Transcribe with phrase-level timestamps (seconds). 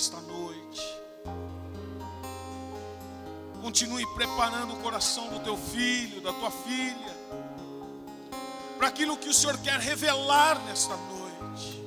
[0.00, 0.80] esta noite.
[3.60, 7.14] Continue preparando o coração do teu filho, da tua filha,
[8.78, 11.84] para aquilo que o Senhor quer revelar nesta noite.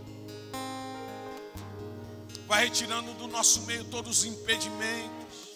[2.45, 5.53] Vai retirando do nosso meio todos os impedimentos,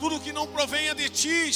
[0.00, 1.52] tudo que não provenha de ti.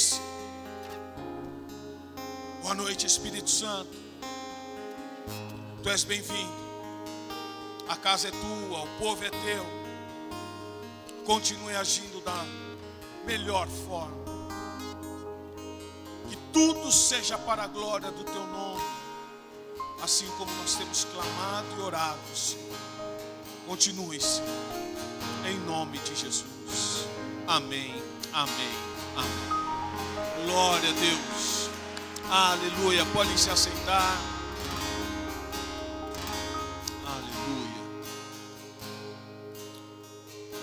[2.61, 3.97] Boa noite, Espírito Santo.
[5.83, 6.66] Tu és bem-vindo.
[7.89, 9.65] A casa é tua, o povo é teu.
[11.25, 12.45] Continue agindo da
[13.25, 14.17] melhor forma.
[16.29, 18.83] Que tudo seja para a glória do teu nome.
[20.01, 22.77] Assim como nós temos clamado e orado, Senhor.
[23.65, 24.47] Continue, Senhor.
[25.45, 27.07] Em nome de Jesus.
[27.47, 28.01] Amém.
[28.33, 28.71] Amém.
[29.15, 30.45] Amém.
[30.45, 31.69] Glória a Deus.
[32.29, 33.05] Aleluia.
[33.13, 34.36] Podem se aceitar.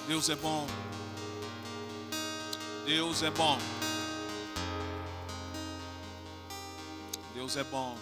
[0.06, 0.66] Deus é bom.
[2.84, 3.58] Deus é bom.
[7.32, 7.96] Deus é bom.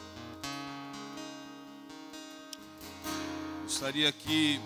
[3.62, 4.61] Gostaria que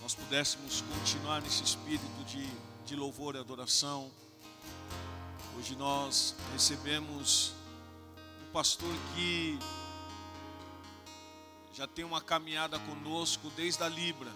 [0.00, 2.48] nós pudéssemos continuar nesse espírito de,
[2.86, 4.08] de louvor e adoração.
[5.58, 7.54] Hoje nós recebemos
[8.46, 9.58] um pastor que
[11.74, 14.30] já tem uma caminhada conosco desde a Libra.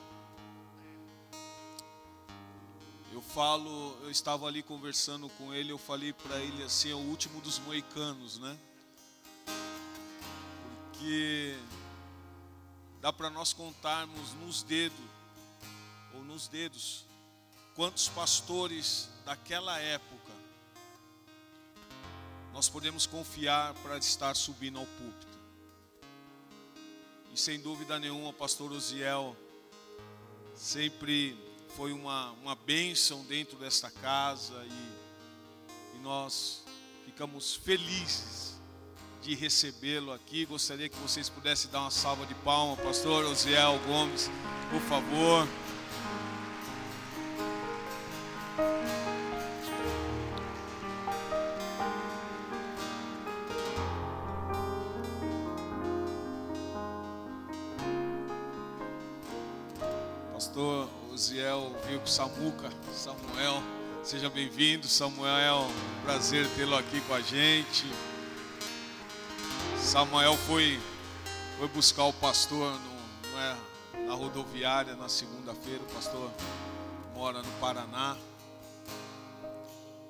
[3.15, 6.99] Eu falo, eu estava ali conversando com ele, eu falei para ele assim, é o
[6.99, 8.59] último dos moicanos, né?
[10.91, 11.57] Porque
[13.01, 14.99] dá para nós contarmos nos dedos
[16.13, 17.05] ou nos dedos
[17.77, 20.33] quantos pastores daquela época
[22.53, 25.39] nós podemos confiar para estar subindo ao púlpito.
[27.33, 29.37] E sem dúvida nenhuma, o pastor Osiel
[30.57, 31.44] sempre
[31.77, 36.63] foi uma, uma bênção dentro desta casa e, e nós
[37.05, 38.61] ficamos felizes
[39.23, 40.45] de recebê-lo aqui.
[40.45, 44.31] Gostaria que vocês pudessem dar uma salva de palmas, pastor Osiel Gomes,
[44.71, 45.49] por favor.
[62.35, 63.63] Samuca, Samuel,
[64.03, 65.69] seja bem-vindo, Samuel,
[66.03, 67.87] prazer tê-lo aqui com a gente.
[69.79, 70.81] Samuel foi,
[71.59, 76.29] foi buscar o pastor no, é, na rodoviária na segunda-feira, o pastor
[77.15, 78.17] mora no Paraná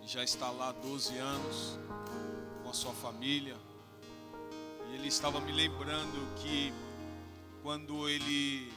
[0.06, 1.78] já está lá há 12 anos
[2.62, 3.56] com a sua família.
[4.91, 6.72] E ele estava me lembrando que
[7.62, 8.72] quando ele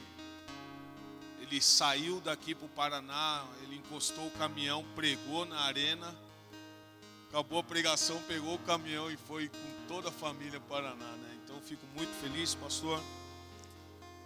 [1.48, 6.14] ele saiu daqui para o Paraná, ele encostou o caminhão, pregou na arena,
[7.28, 11.38] acabou a pregação, pegou o caminhão e foi com toda a família para Paraná, né?
[11.42, 13.02] Então fico muito feliz, pastor.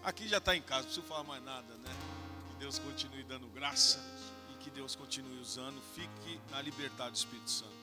[0.02, 1.94] Aqui já está em casa, não preciso falar mais nada, né?
[2.50, 4.00] Que Deus continue dando graça
[4.52, 5.80] e que Deus continue usando.
[5.94, 7.82] Fique na liberdade do Espírito Santo.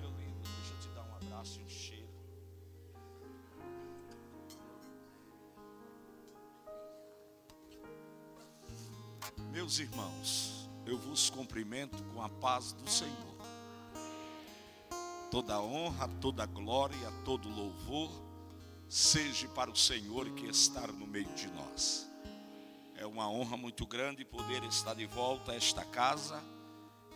[0.00, 1.97] Meu lindo, deixa eu te dar um abraço e um cheiro.
[9.50, 13.36] Meus irmãos, eu vos cumprimento com a paz do Senhor.
[15.30, 18.10] Toda honra, toda glória, todo louvor
[18.88, 22.08] seja para o Senhor que está no meio de nós.
[22.96, 26.42] É uma honra muito grande poder estar de volta a esta casa,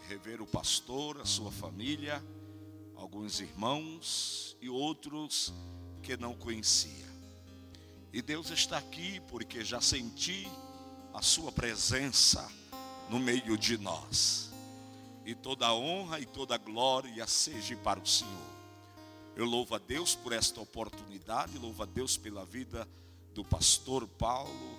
[0.08, 2.22] rever o pastor, a sua família,
[2.94, 5.52] alguns irmãos e outros
[6.02, 7.10] que não conhecia.
[8.12, 10.46] E Deus está aqui porque já senti
[11.12, 12.50] a sua presença
[13.08, 14.50] no meio de nós.
[15.24, 18.52] E toda a honra e toda a glória seja para o Senhor.
[19.36, 22.88] Eu louvo a Deus por esta oportunidade, louvo a Deus pela vida
[23.32, 24.78] do pastor Paulo,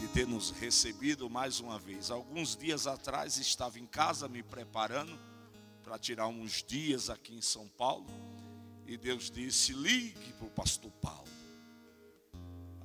[0.00, 2.10] de ter nos recebido mais uma vez.
[2.10, 5.18] Alguns dias atrás estava em casa me preparando
[5.82, 8.06] para tirar uns dias aqui em São Paulo,
[8.86, 11.31] e Deus disse: ligue para o pastor Paulo.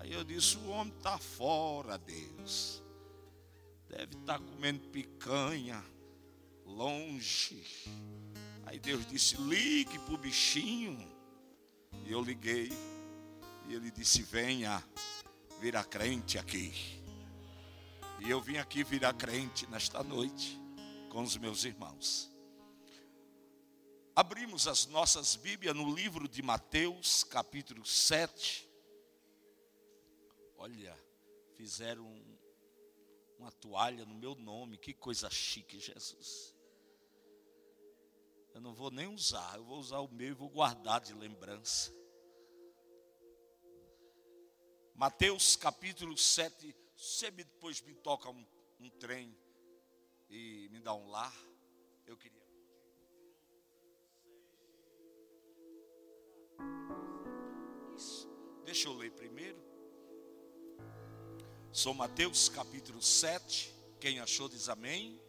[0.07, 2.81] Aí eu disse: o homem está fora, Deus.
[3.89, 5.83] Deve estar comendo picanha,
[6.65, 7.61] longe.
[8.65, 10.97] Aí Deus disse: ligue para o bichinho.
[12.05, 12.71] E eu liguei.
[13.67, 14.81] E ele disse: venha,
[15.59, 16.73] vira crente aqui.
[18.21, 20.57] E eu vim aqui virar crente nesta noite
[21.09, 22.31] com os meus irmãos.
[24.15, 28.66] Abrimos as nossas Bíblias no livro de Mateus, capítulo 7.
[30.57, 30.97] Olha,
[31.55, 32.37] fizeram um,
[33.37, 36.55] uma toalha no meu nome, que coisa chique, Jesus.
[38.53, 41.93] Eu não vou nem usar, eu vou usar o meu e vou guardar de lembrança.
[44.95, 46.75] Mateus capítulo 7.
[46.95, 48.43] Você depois me toca um,
[48.79, 49.37] um trem
[50.27, 51.35] e me dá um lar.
[52.07, 52.41] Eu queria.
[58.65, 59.66] Deixa eu ler primeiro.
[61.77, 63.71] Sou Mateus capítulo 7.
[63.99, 65.21] Quem achou diz amém.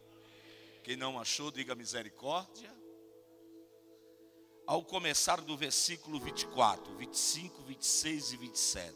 [0.83, 2.75] Quem não achou, diga misericórdia.
[4.65, 8.95] Ao começar do versículo 24, 25, 26 e 27.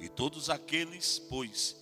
[0.00, 1.76] E todos aqueles, pois,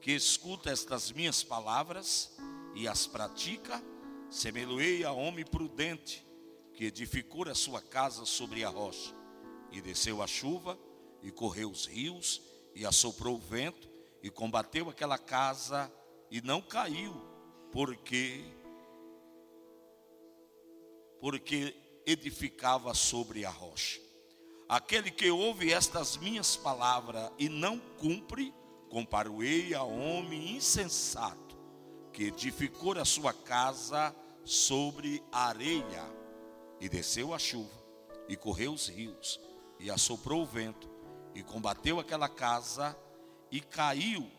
[0.00, 2.34] que escuta estas minhas palavras
[2.74, 3.84] e as pratica,
[4.30, 6.26] semelhei a homem prudente
[6.72, 9.14] que edificou a sua casa sobre a rocha.
[9.70, 10.78] E desceu a chuva,
[11.22, 12.40] e correu os rios,
[12.74, 13.89] e assoprou o vento,
[14.22, 15.90] e combateu aquela casa,
[16.30, 17.14] e não caiu,
[17.72, 18.44] porque
[21.20, 21.76] porque
[22.06, 24.00] edificava sobre a rocha.
[24.68, 28.54] Aquele que ouve estas minhas palavras e não cumpre,
[28.88, 31.58] comparei a homem insensato,
[32.12, 34.14] que edificou a sua casa
[34.44, 36.04] sobre a areia,
[36.80, 37.78] e desceu a chuva,
[38.28, 39.38] e correu os rios,
[39.78, 40.88] e assoprou o vento,
[41.34, 42.96] e combateu aquela casa,
[43.50, 44.30] e caiu,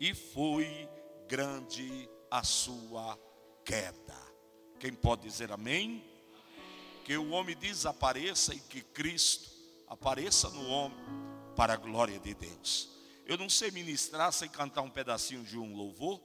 [0.00, 0.88] e foi
[1.28, 3.18] grande a sua
[3.64, 4.16] queda.
[4.78, 6.04] Quem pode dizer amém?
[7.04, 9.50] Que o homem desapareça e que Cristo
[9.88, 10.98] apareça no homem
[11.54, 12.90] para a glória de Deus.
[13.26, 16.20] Eu não sei ministrar sem cantar um pedacinho de um louvor.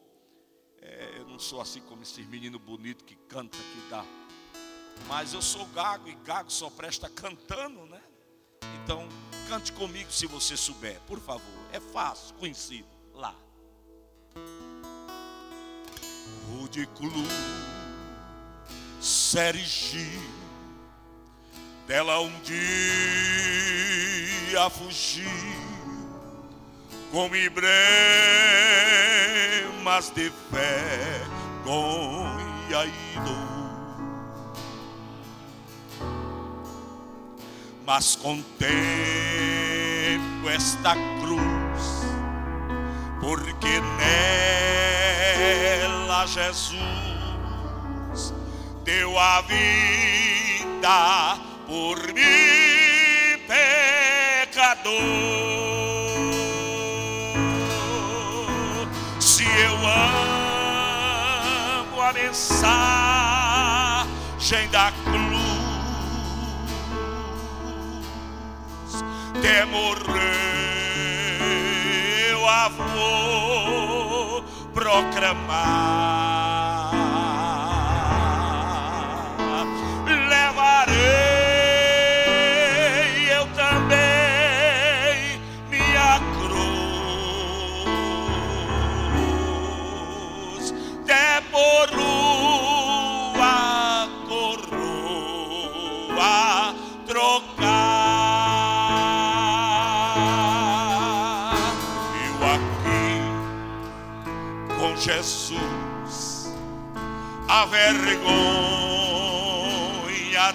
[0.82, 4.06] É, eu não sou assim como esse menino bonito que canta, que dá.
[5.08, 8.02] Mas eu sou gago e gago só presta cantando, né?
[8.84, 9.08] Então,
[9.50, 11.42] cante comigo se você souber, por favor.
[11.74, 12.88] É fácil, conhecido.
[13.16, 13.34] Lá.
[16.52, 17.28] Rude Clube,
[19.02, 20.22] Sergi,
[21.88, 22.60] dela um dia
[24.70, 25.26] fugir
[27.12, 27.72] com emblemas
[30.12, 31.66] de vergonha
[32.86, 33.49] e dor.
[37.92, 38.70] Mas contemplo
[40.48, 42.06] esta cruz,
[43.20, 43.82] porque
[45.98, 46.78] nela Jesus
[48.84, 54.94] deu a vida por mim, pecador.
[59.62, 59.76] eu
[61.88, 62.70] amo a mensagem
[64.70, 65.29] da cruz,
[69.40, 70.20] até morrer
[72.30, 74.44] eu a vou
[74.74, 76.19] proclamar.
[107.60, 108.00] A vergonha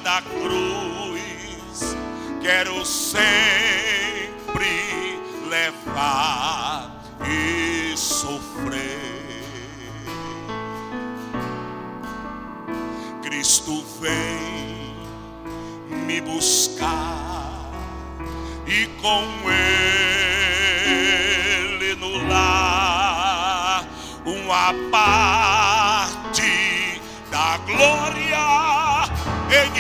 [0.03, 1.95] da cruz,
[2.41, 4.65] quero sempre
[5.51, 8.89] levar e sofrer.
[13.23, 14.95] Cristo vem
[16.07, 17.71] me buscar
[18.67, 19.27] e com
[21.69, 23.85] Ele no lar
[24.25, 25.54] uma paz
[27.85, 29.05] glória
[29.51, 29.71] em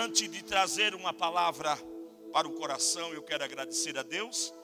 [0.00, 1.76] Antes de trazer uma palavra
[2.32, 4.54] para o coração, eu quero agradecer a Deus.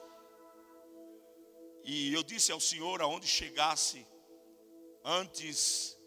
[1.83, 4.07] E eu disse ao Senhor aonde chegasse
[5.03, 5.97] antes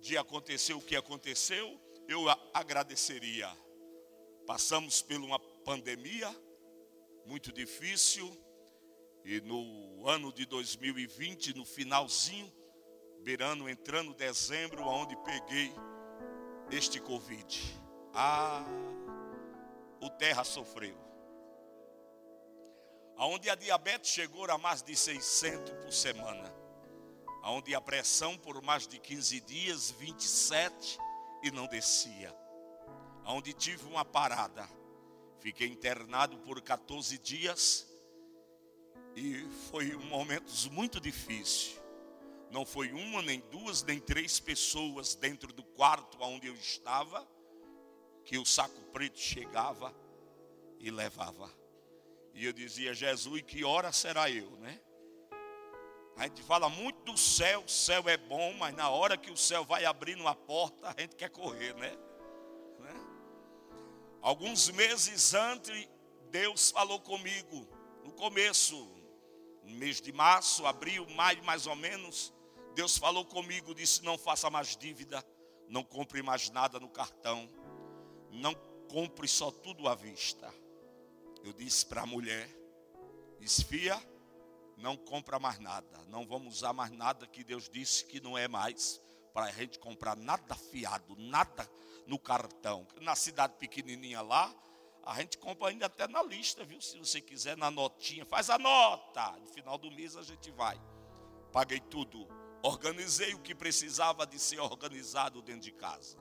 [0.00, 3.54] de acontecer o que aconteceu, eu agradeceria.
[4.46, 6.34] Passamos por uma pandemia
[7.26, 8.34] muito difícil
[9.26, 12.50] e no ano de 2020, no finalzinho,
[13.22, 15.70] beirando, entrando dezembro, onde peguei
[16.70, 17.79] este Covid.
[18.14, 18.64] Ah,
[20.00, 20.96] o terra sofreu.
[23.16, 26.52] Aonde a diabetes chegou a mais de 600 por semana.
[27.42, 30.98] Aonde a pressão por mais de 15 dias, 27
[31.42, 32.34] e não descia.
[33.24, 34.68] Aonde tive uma parada.
[35.38, 37.86] Fiquei internado por 14 dias
[39.14, 41.80] e foi um momento muito difícil.
[42.50, 47.26] Não foi uma, nem duas, nem três pessoas dentro do quarto onde eu estava,
[48.24, 49.94] que o saco preto chegava
[50.78, 51.50] e levava.
[52.34, 54.80] E eu dizia, Jesus, que hora será eu, né?
[56.16, 59.36] A gente fala muito do céu, o céu é bom, mas na hora que o
[59.36, 61.96] céu vai abrindo uma porta, a gente quer correr, né?
[62.78, 62.94] né?
[64.20, 65.88] Alguns meses antes,
[66.30, 67.66] Deus falou comigo,
[68.04, 68.76] no começo,
[69.64, 72.32] no mês de março, abril, maio mais ou menos,
[72.74, 75.24] Deus falou comigo, disse: não faça mais dívida,
[75.68, 77.48] não compre mais nada no cartão,
[78.30, 78.54] não
[78.88, 80.52] compre só tudo à vista.
[81.44, 82.48] Eu disse para a mulher:
[83.40, 84.00] esfia,
[84.76, 88.48] não compra mais nada, não vamos usar mais nada que Deus disse que não é
[88.48, 89.00] mais
[89.32, 91.70] para a gente comprar nada fiado, nada
[92.06, 92.86] no cartão.
[93.00, 94.52] Na cidade pequenininha lá,
[95.04, 96.80] a gente compra ainda até na lista, viu?
[96.80, 99.32] Se você quiser, na notinha, faz a nota.
[99.38, 100.80] No final do mês a gente vai.
[101.52, 102.26] Paguei tudo.
[102.62, 106.18] Organizei o que precisava de ser organizado dentro de casa.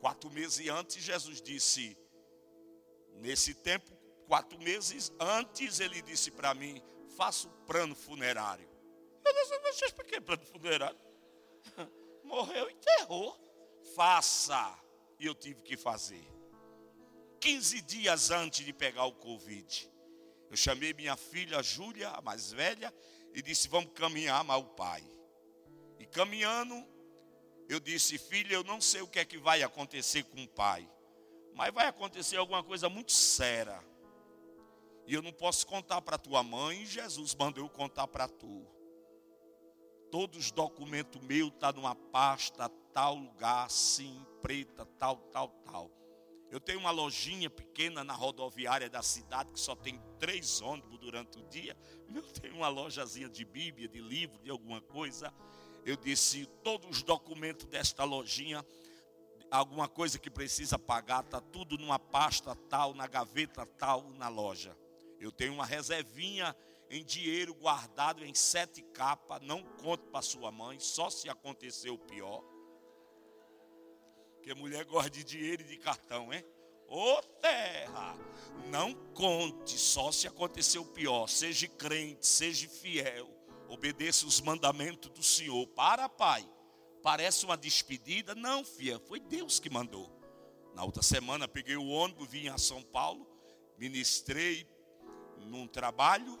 [0.00, 1.96] Quatro meses antes, Jesus disse:
[3.16, 3.94] Nesse tempo,
[4.26, 6.82] quatro meses antes, ele disse para mim:
[7.16, 8.68] Faça o plano funerário.
[9.24, 10.98] Eu disse: Mas por que plano funerário?
[12.24, 13.38] Morreu, enterrou.
[13.94, 14.78] Faça.
[15.18, 16.26] E eu tive que fazer.
[17.40, 19.90] 15 dias antes de pegar o Covid.
[20.50, 22.92] Eu chamei minha filha Júlia, a mais velha,
[23.34, 25.04] e disse: Vamos caminhar mal pai.
[25.98, 26.74] E caminhando,
[27.70, 30.90] eu disse: Filha, eu não sei o que é que vai acontecer com o pai,
[31.54, 33.80] mas vai acontecer alguma coisa muito séria.
[35.06, 38.66] E eu não posso contar para tua mãe, Jesus mandou eu contar para tu.
[40.10, 45.90] Todos os documentos meus tá numa pasta, tal lugar, assim, preta, tal, tal, tal.
[46.50, 51.38] Eu tenho uma lojinha pequena na rodoviária da cidade que só tem três ônibus durante
[51.38, 51.76] o dia.
[52.12, 55.32] Eu tenho uma lojazinha de Bíblia, de livro, de alguma coisa.
[55.84, 58.64] Eu disse: todos os documentos desta lojinha,
[59.50, 64.76] alguma coisa que precisa pagar, está tudo numa pasta tal, na gaveta tal, na loja.
[65.18, 66.56] Eu tenho uma reservinha
[66.88, 69.40] em dinheiro guardado em sete capas.
[69.42, 72.42] Não conto para sua mãe, só se acontecer o pior.
[74.34, 76.44] Porque mulher gosta de dinheiro e de cartão, hein?
[76.88, 78.16] Ô terra,
[78.68, 81.28] não conte só se acontecer o pior.
[81.28, 83.28] Seja crente, seja fiel.
[83.70, 85.66] Obedeça os mandamentos do Senhor.
[85.68, 86.46] Para, pai.
[87.02, 88.34] Parece uma despedida?
[88.34, 90.10] Não, filha, foi Deus que mandou.
[90.74, 93.26] Na outra semana peguei o ônibus, vim a São Paulo,
[93.78, 94.68] ministrei
[95.38, 96.38] num trabalho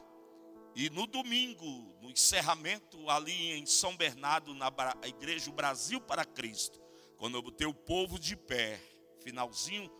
[0.74, 1.64] e no domingo,
[2.00, 4.70] no encerramento ali em São Bernardo, na
[5.04, 6.80] igreja Brasil para Cristo,
[7.16, 8.80] quando eu botei o povo de pé,
[9.22, 9.90] finalzinho,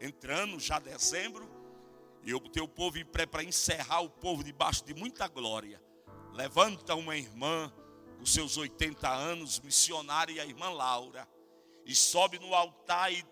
[0.00, 1.48] entrando já dezembro,
[2.22, 5.82] e eu botei o povo em pé para encerrar o povo debaixo de muita glória.
[6.36, 7.72] Levanta uma irmã,
[8.18, 11.26] com seus 80 anos, missionária, a irmã Laura,
[11.86, 13.24] e sobe no altar e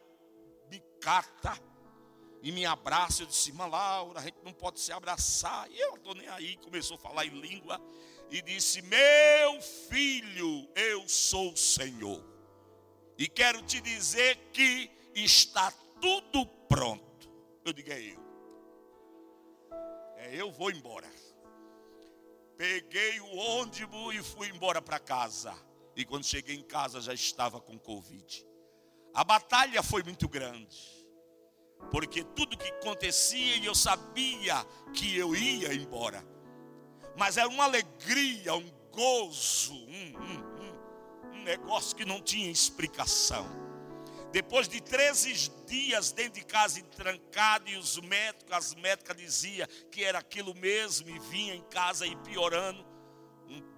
[0.71, 1.55] me cata
[2.43, 3.23] e me abraça.
[3.23, 5.71] Eu disse, irmã Laura, a gente não pode se abraçar.
[5.71, 7.79] E eu estou nem aí, começou a falar em língua
[8.31, 12.25] e disse: Meu filho, eu sou o Senhor.
[13.19, 15.71] E quero te dizer que está
[16.01, 17.31] tudo pronto.
[17.67, 18.25] Eu digo, é eu.
[20.17, 21.09] É eu vou embora.
[22.57, 25.55] Peguei o ônibus e fui embora para casa.
[25.97, 28.47] E quando cheguei em casa já estava com Covid.
[29.13, 30.77] A batalha foi muito grande.
[31.91, 36.25] Porque tudo que acontecia e eu sabia que eu ia embora.
[37.17, 43.64] Mas era uma alegria, um gozo, um, um, negócio que não tinha explicação.
[44.35, 50.03] Depois de 13 dias dentro de casa trancado e os médicos, as médicas diziam que
[50.03, 52.85] era aquilo mesmo e vinha em casa e piorando.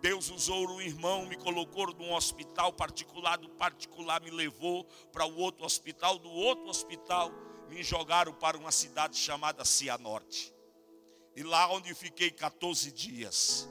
[0.00, 5.36] Deus usou um irmão, me colocou num hospital particular, do particular me levou para o
[5.36, 7.30] outro hospital, do outro hospital
[7.68, 10.54] me jogaram para uma cidade chamada Cianorte.
[11.36, 13.68] E lá onde fiquei 14 dias.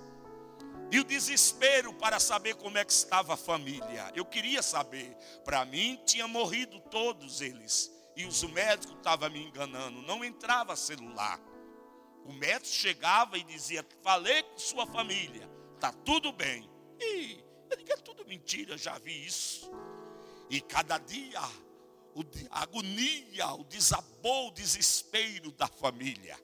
[0.92, 4.12] E o desespero para saber como é que estava a família.
[4.15, 5.15] Eu queria saber.
[5.44, 7.92] Para mim, tinha morrido todos eles.
[8.15, 10.01] E os médicos estavam me enganando.
[10.04, 11.39] Não entrava celular.
[12.24, 15.50] O médico chegava e dizia: Falei com sua família.
[15.75, 16.70] Está tudo bem.
[17.00, 18.77] E eu digo: É tudo mentira.
[18.77, 19.72] Já vi isso.
[20.50, 26.39] E cada dia, a agonia, o desabou, o desespero da família.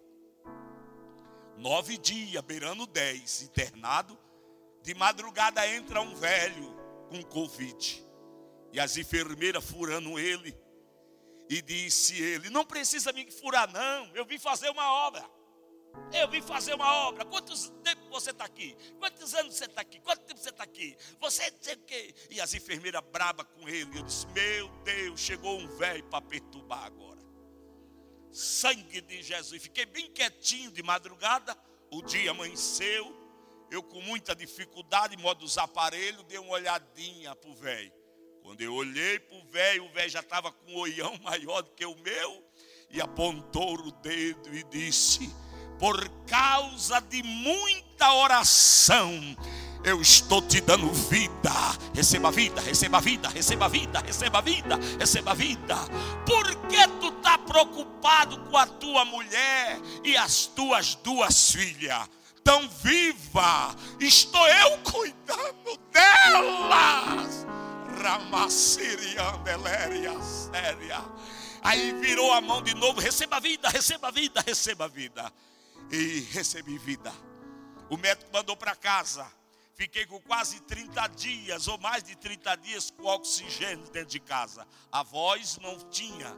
[1.57, 4.17] Nove dias, beirando dez, internado
[4.81, 6.75] de madrugada entra um velho
[7.09, 8.03] com Covid.
[8.73, 10.57] E as enfermeiras furando ele.
[11.49, 14.15] E disse ele: Não precisa me furar, não.
[14.15, 15.29] Eu vim fazer uma obra.
[16.13, 17.25] Eu vim fazer uma obra.
[17.25, 18.75] Quantos tempo você está aqui?
[18.97, 19.99] Quantos anos você está aqui?
[19.99, 20.97] Quanto tempo você está aqui?
[21.19, 22.15] Você sei o quê?
[22.29, 23.99] E as enfermeiras braba com ele.
[23.99, 27.19] Eu disse: Meu Deus, chegou um velho para perturbar agora.
[28.31, 29.61] Sangue de Jesus.
[29.61, 31.57] Fiquei bem quietinho de madrugada.
[31.91, 33.20] O dia amanheceu
[33.71, 37.93] eu com muita dificuldade, modo dos aparelhos, dei uma olhadinha para o velho.
[38.43, 41.71] Quando eu olhei para o velho, o velho já estava com um olhão maior do
[41.71, 42.43] que o meu,
[42.89, 45.33] e apontou o dedo e disse:
[45.79, 49.09] Por causa de muita oração,
[49.85, 51.51] eu estou te dando vida.
[51.93, 55.77] Receba vida, receba vida, receba vida, receba vida, receba vida.
[56.25, 62.09] Por que tu está preocupado com a tua mulher e as tuas duas filhas?
[62.43, 67.45] Tão viva, estou eu cuidando delas.
[68.01, 70.99] Ramassiriandeléria séria.
[71.61, 75.31] Aí virou a mão de novo, receba vida, receba vida, receba vida.
[75.91, 77.13] E recebi vida.
[77.89, 79.27] O médico mandou para casa.
[79.75, 84.67] Fiquei com quase 30 dias, ou mais de 30 dias, com oxigênio dentro de casa.
[84.91, 86.35] A voz não tinha.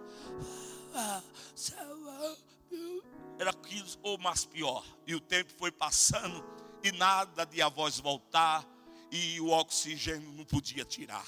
[3.40, 4.86] Era aquilo ou mais pior.
[5.06, 6.44] E o tempo foi passando
[6.84, 8.66] e nada de a voz voltar
[9.12, 11.26] e o oxigênio não podia tirar.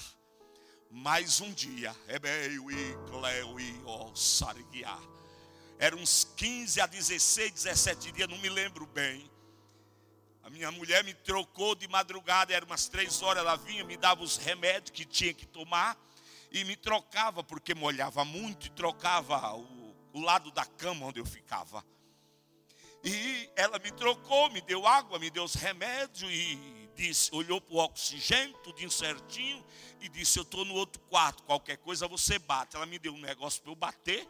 [0.90, 3.82] Mais um dia, Ebeu e Cleo e
[4.14, 4.98] Sarguiá.
[5.78, 9.30] Eram uns 15 a 16, 17 dias, não me lembro bem.
[10.42, 14.22] A minha mulher me trocou de madrugada, eram umas três horas, ela vinha, me dava
[14.22, 15.98] os remédios que tinha que tomar
[16.52, 21.26] e me trocava, porque molhava muito, e trocava o, o lado da cama onde eu
[21.26, 21.84] ficava.
[23.08, 27.76] E ela me trocou, me deu água, me deu os remédios e disse, olhou para
[27.76, 29.64] o oxigênio, tudo certinho,
[30.00, 32.74] e disse: Eu estou no outro quarto, qualquer coisa você bate.
[32.74, 34.26] Ela me deu um negócio para eu bater,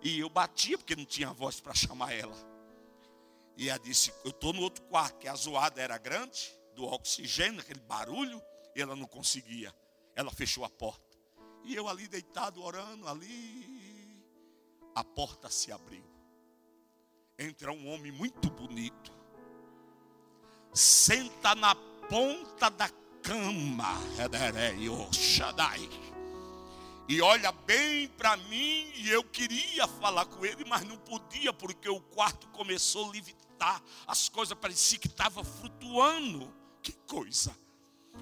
[0.00, 2.34] e eu batia porque não tinha voz para chamar ela.
[3.56, 7.60] E ela disse: Eu estou no outro quarto, que a zoada era grande, do oxigênio,
[7.60, 8.42] aquele barulho,
[8.74, 9.72] e ela não conseguia.
[10.16, 11.16] Ela fechou a porta.
[11.62, 14.26] E eu ali deitado, orando, ali,
[14.92, 16.11] a porta se abriu
[17.42, 19.12] entra um homem muito bonito,
[20.72, 22.88] senta na ponta da
[23.22, 23.94] cama,
[27.08, 31.88] e olha bem para mim, e eu queria falar com ele, mas não podia, porque
[31.88, 36.52] o quarto começou a levitar, as coisas pareciam que estavam flutuando.
[36.80, 37.56] Que coisa!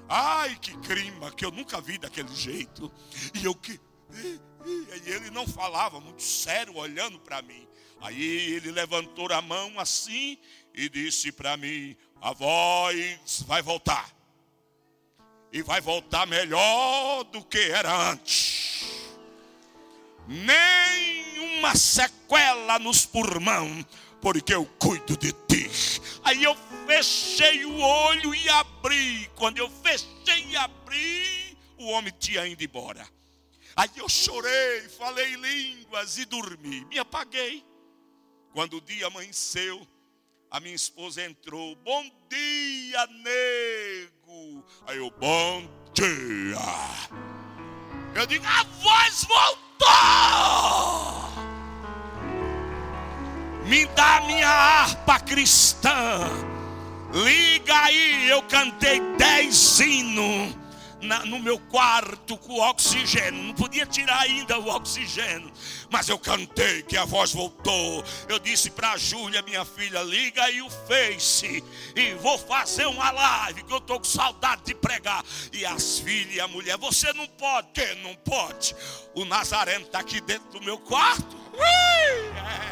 [0.09, 2.93] Ai, que crime que eu nunca vi daquele jeito.
[3.35, 3.81] E eu que.
[4.15, 7.67] E ele não falava, muito sério, olhando para mim.
[8.01, 10.39] Aí ele levantou a mão assim
[10.75, 14.11] e disse para mim: A voz vai voltar.
[15.53, 18.85] E vai voltar melhor do que era antes.
[20.29, 23.85] Nenhuma sequela nos pulmão,
[24.21, 25.69] porque eu cuido de ti.
[26.23, 29.29] Aí eu fechei o olho e abri.
[29.35, 33.07] Quando eu fechei e abri, o homem tinha ido embora.
[33.75, 36.85] Aí eu chorei, falei línguas e dormi.
[36.87, 37.70] Me apaguei.
[38.53, 39.87] Quando o dia amanheceu,
[40.51, 41.77] a minha esposa entrou.
[41.77, 44.65] Bom dia, nego.
[44.87, 46.59] Aí eu, bom dia.
[48.15, 49.61] Eu digo, a voz voltou.
[53.67, 56.19] Me dá minha harpa cristã.
[57.13, 60.60] Liga aí, eu cantei dez hinos
[61.01, 63.43] na, no meu quarto com oxigênio.
[63.43, 65.51] Não podia tirar ainda o oxigênio.
[65.91, 68.05] Mas eu cantei que a voz voltou.
[68.29, 71.65] Eu disse para a Júlia, minha filha, liga aí o Face
[71.97, 75.25] e vou fazer uma live que eu estou com saudade de pregar.
[75.53, 77.69] E as filhas e a mulher, você não pode.
[77.73, 78.75] Que não pode?
[79.15, 81.37] O Nazareno está aqui dentro do meu quarto.
[81.59, 82.71] É.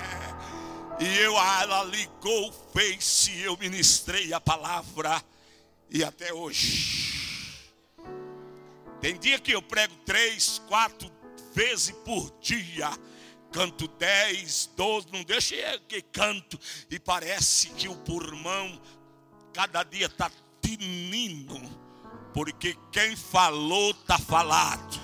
[1.01, 5.23] E eu, ela ligou o Face, eu ministrei a palavra
[5.89, 7.08] E até hoje.
[9.01, 11.11] Tem dia que eu prego três, quatro
[11.55, 12.91] vezes por dia.
[13.53, 15.57] Canto dez, doze, não deixa
[15.89, 16.59] que canto.
[16.91, 18.81] E parece que o pulmão
[19.53, 20.31] cada dia está
[20.61, 21.59] tinindo.
[22.35, 25.01] Porque quem falou está falado.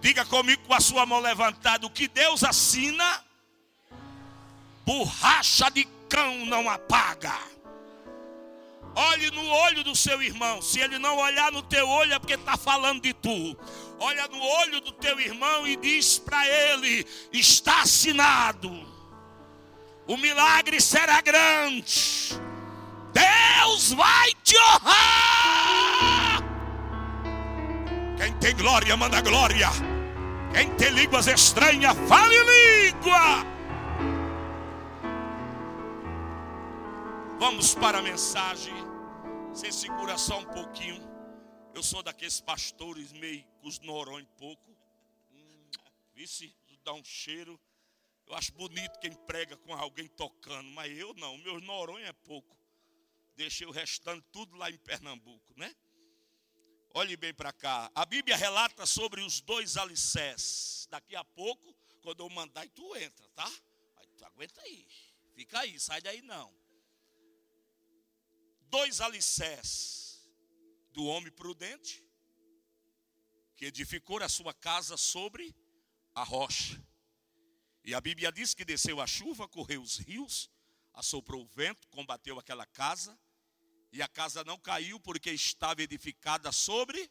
[0.00, 3.24] Diga comigo com a sua mão levantada: o que Deus assina,
[4.84, 7.36] borracha de cão não apaga.
[8.98, 10.62] Olhe no olho do seu irmão.
[10.62, 13.54] Se ele não olhar no teu olho, é porque está falando de tu.
[14.00, 18.72] Olha no olho do teu irmão e diz para ele: está assinado.
[20.08, 22.40] O milagre será grande.
[23.12, 26.42] Deus vai te honrar.
[28.16, 29.68] Quem tem glória, manda glória.
[30.54, 33.44] Quem tem línguas estranhas, fale língua.
[37.38, 38.85] Vamos para a mensagem.
[39.56, 41.00] Você segura só um pouquinho.
[41.74, 44.70] Eu sou daqueles pastores meio com os norões pouco.
[45.32, 45.70] Hum,
[46.12, 47.58] vice, dá um cheiro.
[48.26, 52.54] Eu acho bonito quem prega com alguém tocando, mas eu não, meus norões é pouco.
[53.34, 55.74] Deixei o restante tudo lá em Pernambuco, né?
[56.92, 57.90] Olhe bem para cá.
[57.94, 60.86] A Bíblia relata sobre os dois alicerces.
[60.90, 63.50] Daqui a pouco, quando eu mandar, tu entra, tá?
[63.96, 64.86] Aí tu aguenta aí.
[65.34, 66.65] Fica aí, sai daí não.
[68.68, 70.26] Dois alicerces
[70.92, 72.04] do homem prudente,
[73.54, 75.54] que edificou a sua casa sobre
[76.14, 76.82] a rocha.
[77.84, 80.50] E a Bíblia diz que desceu a chuva, correu os rios,
[80.92, 83.18] assoprou o vento, combateu aquela casa,
[83.92, 87.10] e a casa não caiu porque estava edificada sobre.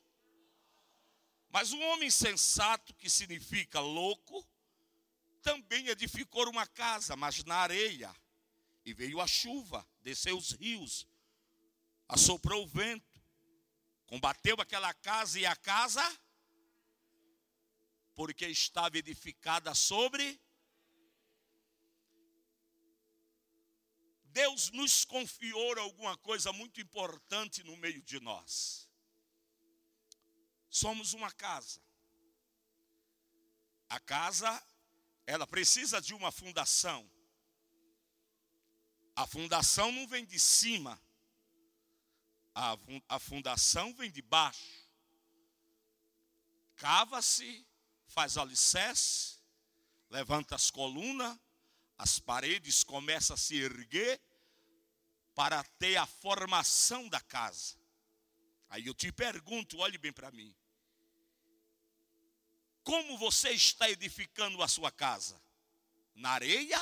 [1.49, 4.45] Mas um homem sensato, que significa louco,
[5.41, 8.13] também edificou uma casa, mas na areia.
[8.83, 11.07] E veio a chuva, desceu os rios,
[12.07, 13.21] assoprou o vento,
[14.05, 16.03] combateu aquela casa e a casa,
[18.13, 20.39] porque estava edificada sobre
[24.35, 28.85] Deus nos confiou alguma coisa muito importante no meio de nós.
[30.69, 31.79] Somos uma casa.
[33.87, 34.61] A casa,
[35.25, 37.09] ela precisa de uma fundação.
[39.15, 41.01] A fundação não vem de cima,
[42.55, 44.89] a, fundação vem de baixo.
[46.77, 47.67] Cava-se,
[48.07, 49.39] faz alicerce,
[50.09, 51.37] levanta as colunas,
[51.97, 54.21] as paredes começam a se erguer
[55.33, 57.75] para ter a formação da casa.
[58.69, 60.55] Aí eu te pergunto, olhe bem para mim.
[62.83, 65.41] Como você está edificando a sua casa?
[66.13, 66.79] Na areia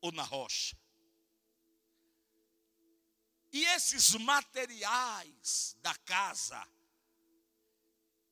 [0.00, 0.76] ou na rocha?
[3.54, 6.68] E esses materiais da casa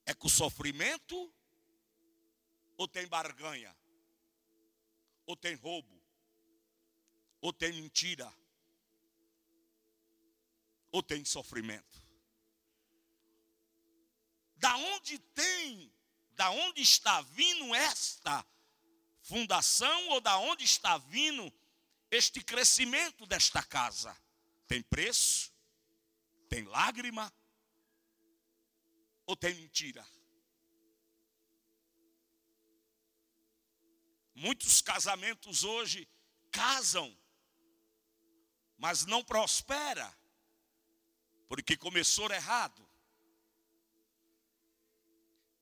[0.05, 1.33] é com sofrimento
[2.77, 3.73] ou tem barganha?
[5.25, 6.03] Ou tem roubo?
[7.41, 8.35] Ou tem mentira?
[10.91, 12.03] Ou tem sofrimento?
[14.57, 15.95] Da onde tem,
[16.33, 18.45] da onde está vindo esta
[19.21, 21.55] fundação ou da onde está vindo
[22.11, 24.21] este crescimento desta casa?
[24.73, 25.53] Tem preço?
[26.49, 27.31] Tem lágrima?
[29.27, 30.03] Ou tem mentira?
[34.35, 36.09] Muitos casamentos hoje
[36.51, 37.15] casam,
[38.79, 40.11] mas não prospera,
[41.51, 42.89] porque começou errado.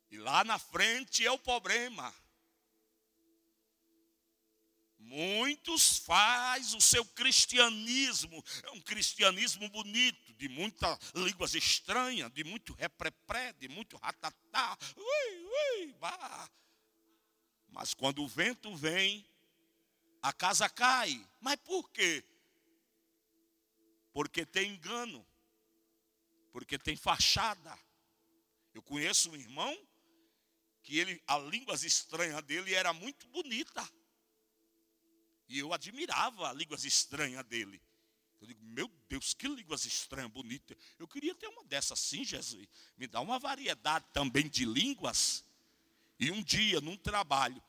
[0.09, 2.15] E lá na frente é o problema.
[5.01, 12.73] Muitos faz o seu cristianismo, é um cristianismo bonito, de muitas línguas estranhas, de muito
[12.75, 15.47] reprepré, de muito ratatá, ui,
[15.81, 16.49] ui, bah.
[17.69, 19.27] Mas quando o vento vem,
[20.23, 21.27] a casa cai.
[21.41, 22.25] Mas por quê?
[24.13, 25.27] Porque tem engano.
[26.53, 27.79] Porque tem fachada.
[28.75, 29.77] Eu conheço um irmão
[30.83, 33.89] que ele, a língua estranha dele era muito bonita.
[35.51, 37.83] E eu admirava a línguas estranha dele.
[38.41, 40.77] Eu digo, meu Deus, que línguas estranhas, bonitas.
[40.97, 42.69] Eu queria ter uma dessas sim, Jesus.
[42.97, 45.45] Me dá uma variedade também de línguas.
[46.21, 47.61] E um dia, num trabalho,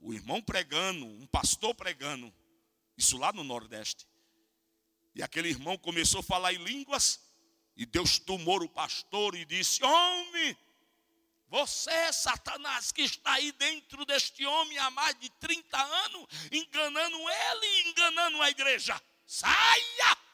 [0.00, 2.32] o irmão pregando, um pastor pregando,
[2.96, 4.08] isso lá no Nordeste.
[5.14, 7.20] E aquele irmão começou a falar em línguas,
[7.76, 10.56] e Deus tomou o pastor e disse: Homem,
[11.50, 17.18] você é Satanás que está aí dentro deste homem há mais de 30 anos, enganando
[17.18, 18.98] ele e enganando a igreja.
[19.26, 20.30] Saia!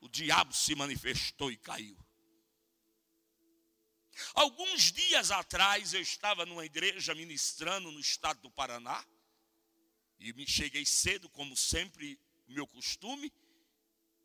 [0.00, 1.96] o diabo se manifestou e caiu.
[4.34, 9.04] Alguns dias atrás eu estava numa igreja ministrando no estado do Paraná
[10.18, 13.32] e me cheguei cedo, como sempre, meu costume.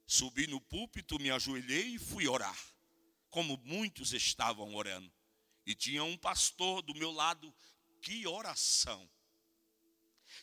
[0.05, 2.57] Subi no púlpito, me ajoelhei e fui orar,
[3.29, 5.11] como muitos estavam orando.
[5.65, 7.53] E tinha um pastor do meu lado,
[8.01, 9.09] que oração,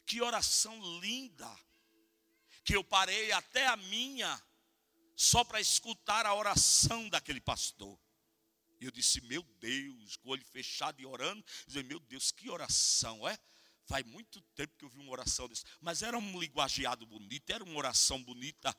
[0.05, 1.49] que oração linda,
[2.65, 4.43] que eu parei até a minha,
[5.15, 7.99] só para escutar a oração daquele pastor.
[8.81, 12.51] E eu disse, meu Deus, com o olho fechado e orando, dizendo, meu Deus, que
[12.51, 13.39] oração, é?
[13.87, 15.65] Faz muito tempo que eu vi uma oração desse.
[15.81, 18.77] Mas era um linguageado bonito, era uma oração bonita.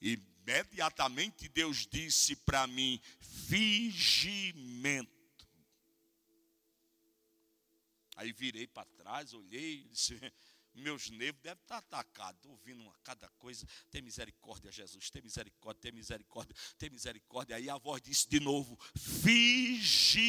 [0.00, 3.00] Imediatamente Deus disse para mim:
[3.48, 5.23] fingimento.
[8.16, 10.18] Aí virei para trás, olhei disse:
[10.74, 12.36] meus nervos devem estar atacados.
[12.36, 13.66] Estou ouvindo uma, cada coisa.
[13.90, 15.08] Tem misericórdia, Jesus.
[15.08, 17.56] Tem misericórdia, tem misericórdia, tem misericórdia.
[17.56, 20.24] Aí a voz disse de novo: fingimento.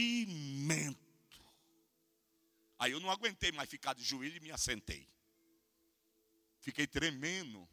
[2.77, 5.09] Aí eu não aguentei mais ficar de joelho e me assentei.
[6.59, 7.67] Fiquei tremendo.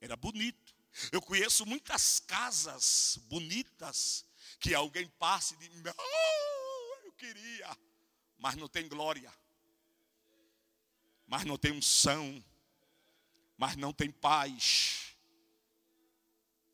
[0.00, 0.76] Era bonito.
[1.10, 4.24] Eu conheço muitas casas bonitas
[4.60, 5.68] que alguém passe de.
[5.68, 7.76] Oh, eu queria,
[8.36, 9.32] mas não tem glória
[11.32, 12.44] mas não tem unção,
[13.56, 15.16] mas não tem paz,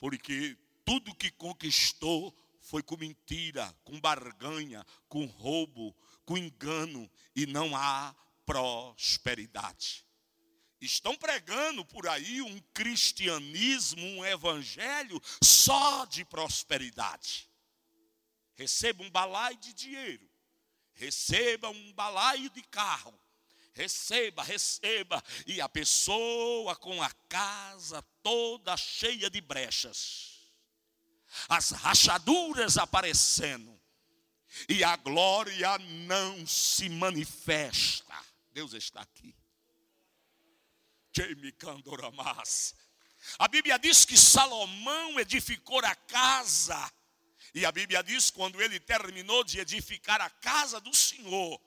[0.00, 7.76] porque tudo que conquistou foi com mentira, com barganha, com roubo, com engano, e não
[7.76, 8.12] há
[8.44, 10.04] prosperidade.
[10.80, 17.48] Estão pregando por aí um cristianismo, um evangelho só de prosperidade.
[18.56, 20.28] Receba um balaio de dinheiro,
[20.94, 23.16] receba um balaio de carro,
[23.78, 25.22] receba, receba.
[25.46, 30.50] E a pessoa com a casa toda cheia de brechas,
[31.48, 33.78] as rachaduras aparecendo,
[34.68, 38.14] e a glória não se manifesta.
[38.52, 39.34] Deus está aqui.
[43.38, 46.92] A Bíblia diz que Salomão edificou a casa.
[47.54, 51.60] E a Bíblia diz quando ele terminou de edificar a casa do Senhor,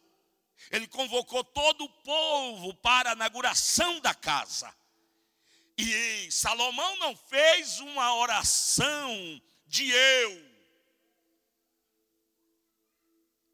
[0.70, 4.74] ele convocou todo o povo para a inauguração da casa.
[5.78, 10.52] E Salomão não fez uma oração de eu,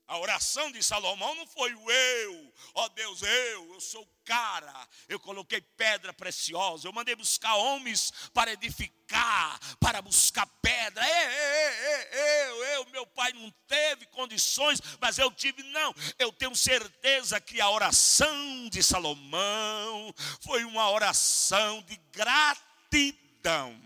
[0.07, 4.87] A oração de Salomão não foi o eu, ó oh Deus, eu, eu sou cara,
[5.07, 11.01] eu coloquei pedra preciosa, eu mandei buscar homens para edificar, para buscar pedra.
[11.07, 15.95] Eu, eu, eu, eu, meu pai não teve condições, mas eu tive, não.
[16.19, 23.81] Eu tenho certeza que a oração de Salomão foi uma oração de gratidão,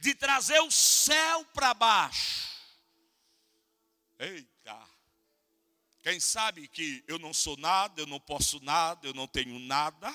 [0.00, 2.52] de trazer o céu para baixo.
[4.18, 4.53] Eita.
[6.04, 10.14] Quem sabe que eu não sou nada, eu não posso nada, eu não tenho nada.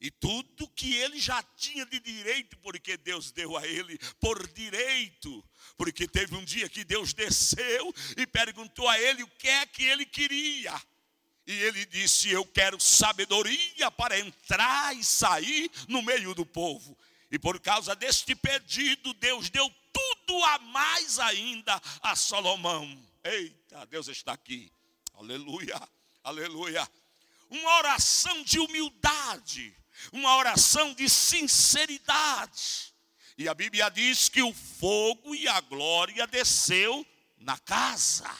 [0.00, 5.48] E tudo que ele já tinha de direito, porque Deus deu a ele por direito.
[5.76, 9.84] Porque teve um dia que Deus desceu e perguntou a ele o que é que
[9.84, 10.74] ele queria.
[11.46, 16.98] E ele disse: Eu quero sabedoria para entrar e sair no meio do povo.
[17.30, 23.00] E por causa deste pedido, Deus deu tudo a mais ainda a Salomão.
[23.22, 24.72] Eita, Deus está aqui.
[25.14, 25.80] Aleluia,
[26.24, 26.90] aleluia.
[27.48, 29.76] Uma oração de humildade,
[30.12, 32.94] uma oração de sinceridade.
[33.36, 37.06] E a Bíblia diz que o fogo e a glória desceu
[37.38, 38.30] na casa.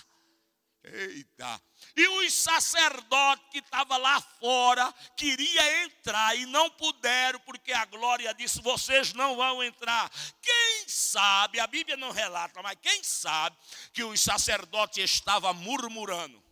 [0.83, 1.61] Eita,
[1.97, 8.33] e os sacerdotes que estavam lá fora queria entrar e não puderam, porque a glória
[8.35, 10.11] disse: vocês não vão entrar.
[10.41, 13.57] Quem sabe, a Bíblia não relata, mas quem sabe
[13.93, 16.50] que os sacerdotes estavam murmurando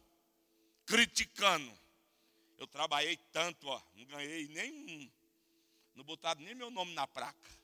[0.89, 1.71] criticando.
[2.57, 5.13] Eu trabalhei tanto, ó, não ganhei nem,
[5.95, 7.59] não botaram nem meu nome na placa.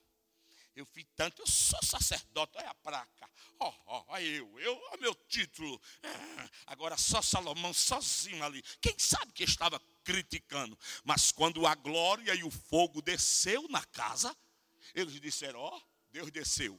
[0.76, 3.30] Eu fiz tanto, eu sou sacerdote, olha a placa.
[3.60, 5.80] Ó, ó, ó eu, eu, ó meu título.
[6.02, 8.62] Ah, agora só Salomão sozinho ali.
[8.80, 10.78] Quem sabe que estava criticando?
[11.04, 14.36] Mas quando a glória e o fogo desceu na casa,
[14.94, 16.78] eles disseram, ó, Deus desceu.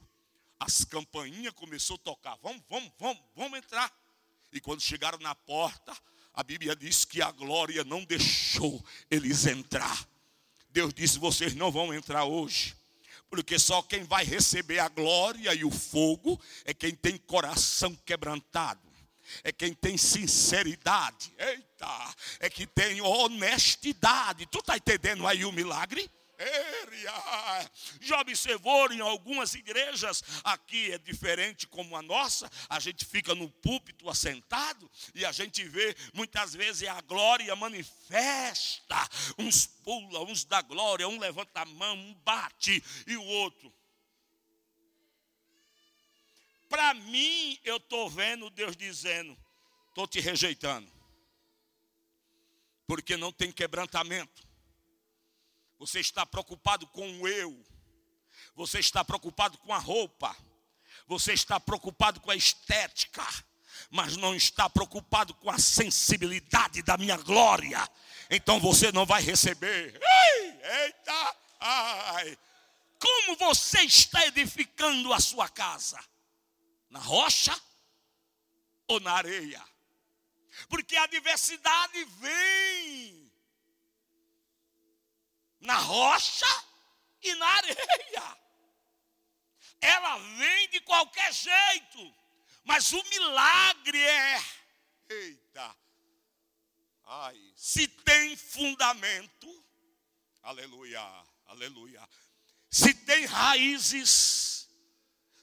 [0.60, 2.36] As campainhas começou a tocar.
[2.42, 3.90] Vamos, vamos, vamos, vamos entrar.
[4.52, 5.96] E quando chegaram na porta,
[6.36, 10.06] a Bíblia diz que a glória não deixou eles entrar.
[10.68, 12.76] Deus disse: vocês não vão entrar hoje.
[13.30, 18.80] Porque só quem vai receber a glória e o fogo é quem tem coração quebrantado,
[19.42, 24.46] é quem tem sinceridade, eita, é que tem honestidade.
[24.46, 26.08] Tu está entendendo aí o milagre?
[28.00, 33.50] Já observou em algumas igrejas, aqui é diferente como a nossa, a gente fica no
[33.50, 38.96] púlpito assentado e a gente vê muitas vezes a glória manifesta.
[39.38, 43.72] Uns pula, uns dá glória, um levanta a mão, um bate e o outro.
[46.68, 49.36] Para mim, eu estou vendo Deus dizendo:
[49.88, 50.90] estou te rejeitando,
[52.86, 54.45] porque não tem quebrantamento
[55.78, 57.64] você está preocupado com o eu.
[58.54, 60.34] Você está preocupado com a roupa.
[61.06, 63.26] Você está preocupado com a estética.
[63.90, 67.86] Mas não está preocupado com a sensibilidade da minha glória.
[68.30, 70.00] Então você não vai receber.
[70.84, 71.36] eita!
[71.60, 72.38] Ai.
[72.98, 76.02] Como você está edificando a sua casa?
[76.88, 77.54] Na rocha
[78.88, 79.62] ou na areia?
[80.68, 83.25] Porque a diversidade vem
[85.60, 86.64] na rocha
[87.22, 88.38] e na areia.
[89.80, 92.14] Ela vem de qualquer jeito,
[92.64, 94.44] mas o milagre é,
[95.08, 95.76] eita,
[97.04, 99.64] ai, se tem fundamento,
[100.42, 101.02] aleluia,
[101.46, 102.08] aleluia,
[102.70, 104.68] se tem raízes,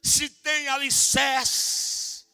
[0.01, 2.25] se tem alicerce,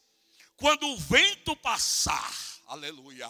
[0.56, 2.34] quando o vento passar,
[2.66, 3.28] aleluia,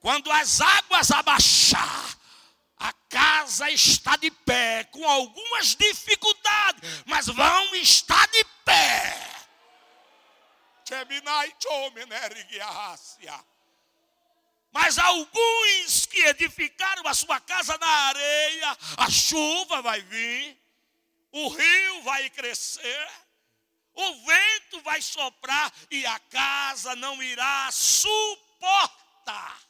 [0.00, 2.18] quando as águas abaixar,
[2.78, 9.26] a casa está de pé, com algumas dificuldades, mas vão estar de pé.
[14.72, 20.60] Mas alguns que edificaram a sua casa na areia, a chuva vai vir,
[21.32, 23.08] o rio vai crescer,
[23.94, 29.60] o vento vai soprar e a casa não irá suportar.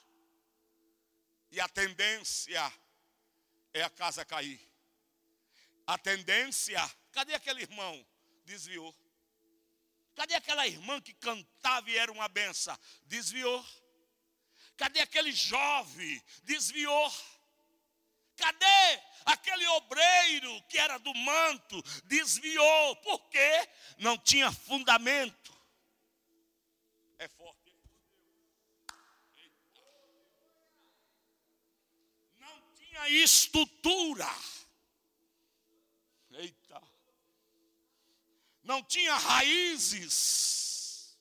[1.53, 2.73] E a tendência
[3.79, 4.61] é a casa cair.
[5.87, 6.81] A tendência,
[7.13, 8.07] cadê aquele irmão?
[8.45, 8.95] Desviou.
[10.15, 12.77] Cadê aquela irmã que cantava e era uma benção?
[13.05, 13.65] Desviou.
[14.77, 16.23] Cadê aquele jovem?
[16.43, 17.13] Desviou.
[18.37, 21.83] Cadê aquele obreiro que era do manto?
[22.05, 22.97] Desviou.
[22.97, 23.69] Por quê?
[23.99, 25.56] Não tinha fundamento.
[32.97, 34.29] Tinha estrutura.
[36.31, 36.83] Eita.
[38.63, 41.17] Não tinha raízes.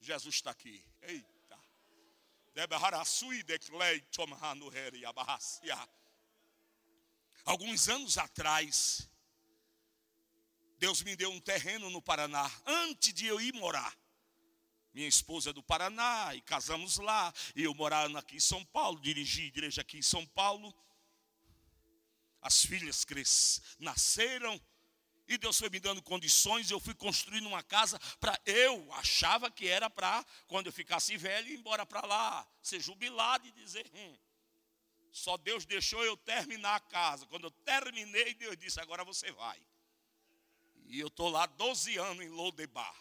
[0.00, 0.82] Jesus está aqui.
[1.02, 1.58] Eita.
[7.44, 9.08] Alguns anos atrás,
[10.78, 13.94] Deus me deu um terreno no Paraná, antes de eu ir morar.
[14.94, 17.34] Minha esposa é do Paraná e casamos lá.
[17.56, 20.72] E eu morava aqui em São Paulo, dirigi igreja aqui em São Paulo
[22.44, 23.60] as filhas cres...
[23.78, 24.60] nasceram,
[25.26, 29.66] e Deus foi me dando condições, eu fui construindo uma casa para eu achava que
[29.66, 34.18] era para quando eu ficasse velho ir embora para lá, ser jubilado e dizer, hum,
[35.10, 37.24] só Deus deixou eu terminar a casa.
[37.26, 39.64] Quando eu terminei, Deus disse: agora você vai.
[40.86, 42.94] E eu estou lá 12 anos em Lodebar.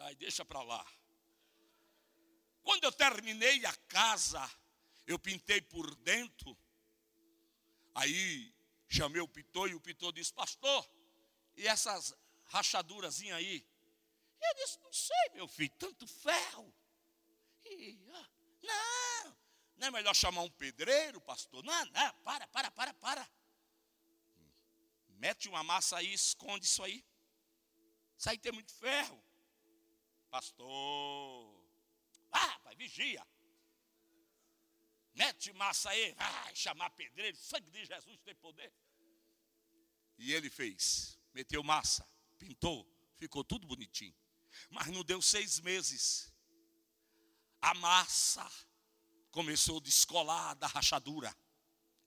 [0.00, 0.86] Aí deixa para lá.
[2.62, 4.48] Quando eu terminei a casa,
[5.10, 6.56] eu pintei por dentro.
[7.94, 8.54] Aí
[8.88, 10.88] chamei o pitor e o pitor disse: Pastor,
[11.56, 13.66] e essas rachaduras aí?
[14.40, 16.72] Eu disse: Não sei, meu filho, tanto ferro.
[17.64, 17.94] E,
[18.62, 19.36] não,
[19.76, 21.64] não é melhor chamar um pedreiro, pastor?
[21.64, 23.30] Não, não, para, para, para, para.
[25.08, 27.04] Mete uma massa aí, esconde isso aí.
[28.16, 29.22] Isso aí tem muito ferro.
[30.30, 31.64] Pastor,
[32.30, 33.26] ah, pai, vigia
[35.14, 38.72] mete massa aí, vai chamar pedreiro, sangue de Jesus tem poder.
[40.18, 42.06] E ele fez, meteu massa,
[42.38, 44.14] pintou, ficou tudo bonitinho.
[44.68, 46.32] Mas não deu seis meses.
[47.60, 48.50] A massa
[49.30, 51.34] começou a descolar da rachadura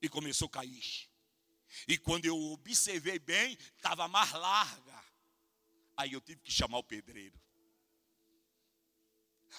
[0.00, 1.08] e começou a cair.
[1.88, 5.04] E quando eu observei bem, estava mais larga.
[5.96, 7.40] Aí eu tive que chamar o pedreiro.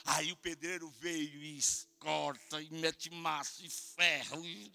[0.03, 1.59] Aí o pedreiro veio e
[1.99, 4.45] corta e mete massa e ferro.
[4.45, 4.71] E...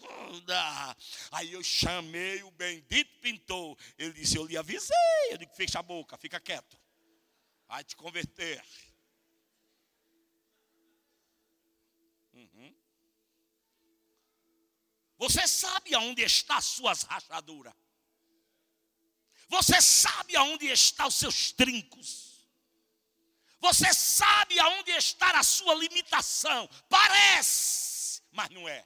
[1.30, 3.76] Aí eu chamei o bendito pintor.
[3.98, 4.96] Ele disse: Eu lhe avisei.
[5.30, 6.78] Eu disse: Fecha a boca, fica quieto.
[7.68, 8.64] Vai te converter.
[12.32, 12.74] Uhum.
[15.18, 17.74] Você sabe aonde está as suas rachaduras.
[19.48, 22.29] Você sabe aonde estão os seus trincos.
[23.60, 26.68] Você sabe aonde está a sua limitação.
[26.88, 28.84] Parece, mas não é.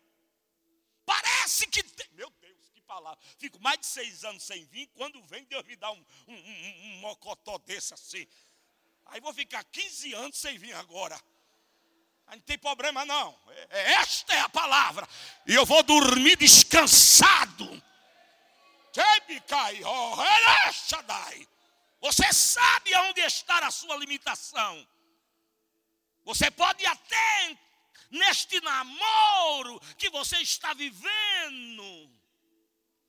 [1.05, 1.85] Parece que.
[2.13, 3.19] Meu Deus, que palavra.
[3.39, 4.89] Fico mais de seis anos sem vir.
[4.95, 8.27] Quando vem, Deus me dá um, um, um, um mocotó desse assim.
[9.07, 11.21] Aí vou ficar 15 anos sem vir agora.
[12.27, 13.39] Aí não tem problema não.
[13.49, 15.07] É, é, esta é a palavra.
[15.47, 17.83] E eu vou dormir descansado.
[22.05, 24.87] Você sabe aonde está a sua limitação.
[26.23, 27.59] Você pode até
[28.11, 32.11] neste namoro que você está vivendo.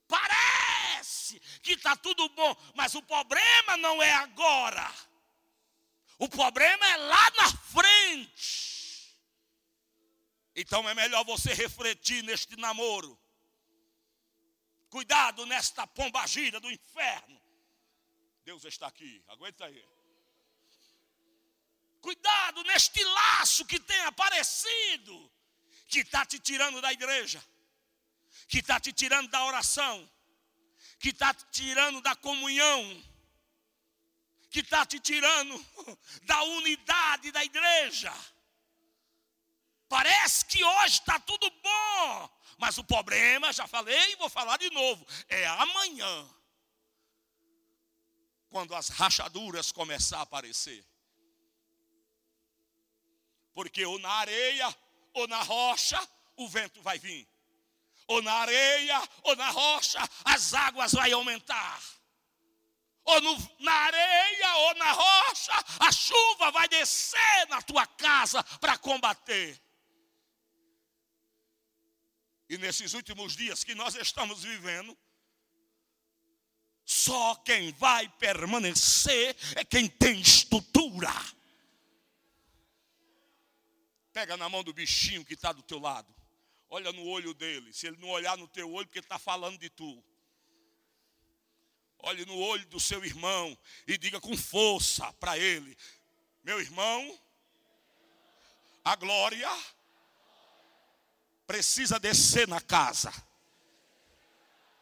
[0.08, 4.90] Parece que está tudo bom, mas o problema não é agora.
[6.18, 9.14] O problema é lá na frente.
[10.56, 13.20] Então é melhor você refletir neste namoro.
[14.90, 17.45] Cuidado nesta pombagira do inferno.
[18.46, 19.84] Deus está aqui, aguenta aí.
[22.00, 25.32] Cuidado neste laço que tem aparecido,
[25.88, 27.44] que está te tirando da igreja,
[28.48, 30.10] que está te tirando da oração,
[31.00, 33.04] que está te tirando da comunhão
[34.56, 35.66] que está te tirando
[36.24, 38.14] da unidade da igreja.
[39.90, 44.70] Parece que hoje está tudo bom, mas o problema, já falei e vou falar de
[44.70, 46.30] novo, é amanhã,
[48.56, 50.82] quando as rachaduras começar a aparecer.
[53.54, 54.74] Porque ou na areia
[55.14, 56.00] ou na rocha
[56.38, 57.28] o vento vai vir.
[58.08, 61.84] Ou na areia ou na rocha as águas vão aumentar
[63.04, 68.80] ou no, na areia, ou na rocha, a chuva vai descer na tua casa para
[68.80, 69.62] combater.
[72.50, 74.98] E nesses últimos dias que nós estamos vivendo,
[76.86, 81.12] só quem vai permanecer é quem tem estrutura.
[84.14, 86.14] Pega na mão do bichinho que está do teu lado.
[86.70, 87.74] Olha no olho dele.
[87.74, 90.04] Se ele não olhar no teu olho, porque ele está falando de tu.
[92.00, 93.58] Olhe no olho do seu irmão
[93.88, 95.76] e diga com força para ele:
[96.44, 97.20] Meu irmão,
[98.84, 99.50] a glória
[101.48, 103.12] precisa descer na casa.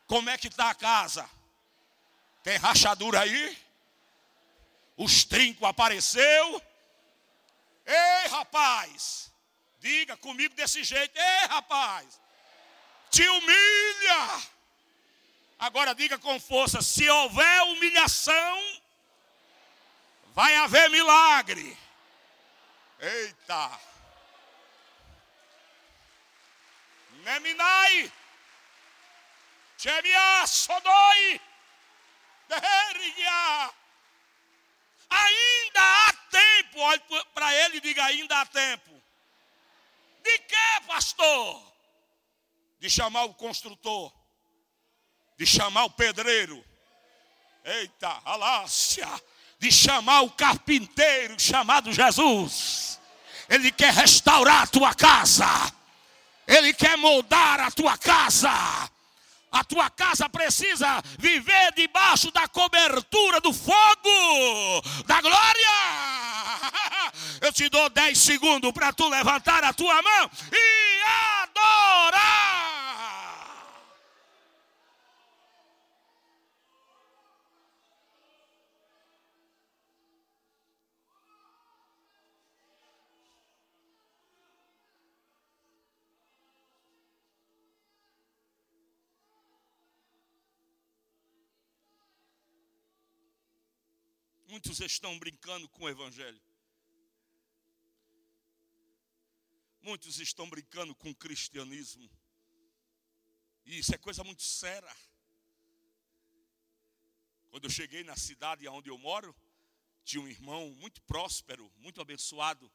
[0.06, 1.30] Como é que está a casa?
[2.44, 3.58] Tem rachadura aí?
[4.98, 6.62] Os trincos apareceu?
[7.86, 9.32] Ei, rapaz,
[9.80, 11.18] diga comigo desse jeito.
[11.18, 12.20] Ei, rapaz,
[13.10, 14.44] te humilha.
[15.58, 18.82] Agora diga com força: se houver humilhação,
[20.34, 21.78] vai haver milagre.
[23.00, 23.80] Eita.
[27.24, 28.12] Neminai.
[29.78, 31.42] Chemia Sodoi.
[32.60, 33.74] Derriga.
[35.10, 36.80] Ainda há tempo.
[36.80, 37.02] Olhe
[37.34, 38.92] para ele e diga: ainda há tempo.
[40.24, 41.74] De que, pastor?
[42.80, 44.12] De chamar o construtor
[45.38, 46.64] de chamar o pedreiro,
[47.64, 49.08] eita, alácia,
[49.60, 53.00] de chamar o carpinteiro chamado Jesus.
[53.50, 55.46] Ele quer restaurar a tua casa,
[56.48, 58.50] ele quer moldar a tua casa.
[59.54, 65.70] A tua casa precisa viver debaixo da cobertura do fogo da glória.
[67.40, 71.02] Eu te dou 10 segundos para tu levantar a tua mão e
[71.44, 72.43] adorar.
[94.66, 96.42] Muitos estão brincando com o Evangelho.
[99.82, 102.10] Muitos estão brincando com o cristianismo.
[103.66, 104.96] E isso é coisa muito séria.
[107.50, 109.36] Quando eu cheguei na cidade onde eu moro,
[110.06, 112.72] tinha um irmão muito próspero, muito abençoado.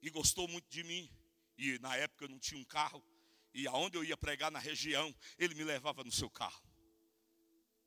[0.00, 1.10] E gostou muito de mim.
[1.58, 3.04] E na época eu não tinha um carro.
[3.52, 6.73] E aonde eu ia pregar na região, ele me levava no seu carro.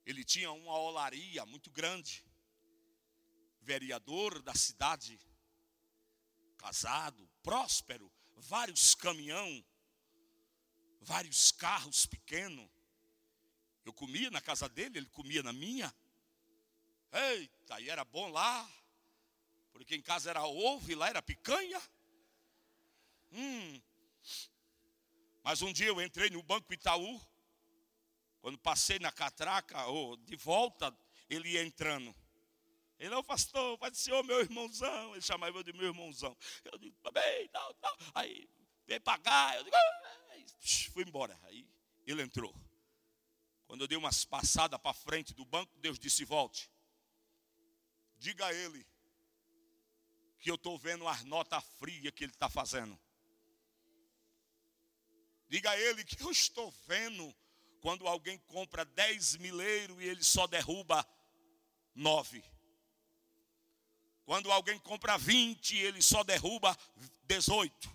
[0.07, 2.25] Ele tinha uma olaria muito grande.
[3.59, 5.19] Vereador da cidade,
[6.57, 9.65] casado, próspero, vários caminhão,
[11.01, 12.69] vários carros pequenos.
[13.83, 15.93] Eu comia na casa dele, ele comia na minha.
[17.11, 18.65] Eita, e era bom lá,
[19.73, 21.81] porque em casa era ovo e lá era picanha.
[23.33, 23.81] Hum.
[25.43, 27.21] Mas um dia eu entrei no Banco Itaú,
[28.47, 30.97] quando passei na catraca, ou de volta,
[31.29, 32.15] ele ia entrando.
[32.97, 35.11] Ele, ô pastor, pai do senhor, meu irmãozão.
[35.11, 36.33] Ele chamava eu de meu irmãozão.
[36.63, 37.97] Eu digo, tá bem, tal, tal.
[38.15, 38.49] Aí
[38.85, 39.57] vem pagar.
[39.57, 40.23] Eu digo, ah,
[40.93, 41.37] fui embora.
[41.43, 41.67] Aí
[42.05, 42.55] ele entrou.
[43.65, 46.71] Quando eu dei umas passadas para frente do banco, Deus disse: volte.
[48.17, 48.87] Diga a ele
[50.39, 52.97] que eu estou vendo as notas frias que ele está fazendo.
[55.49, 57.35] Diga a ele que eu estou vendo
[57.87, 61.07] quando alguém compra 10 mileiros e ele só derruba
[61.95, 62.43] 9.
[64.25, 66.77] Quando alguém compra 20 e ele só derruba
[67.23, 67.89] 18.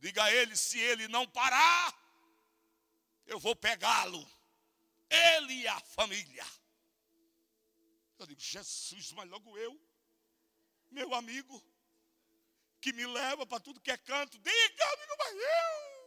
[0.00, 1.96] Diga a ele: se ele não parar,
[3.24, 4.28] eu vou pegá-lo.
[5.08, 6.44] Ele e a família.
[8.18, 9.80] Eu digo, Jesus, mas logo eu,
[10.90, 11.64] meu amigo,
[12.80, 15.99] que me leva para tudo que é canto, diga, amigo, mas eu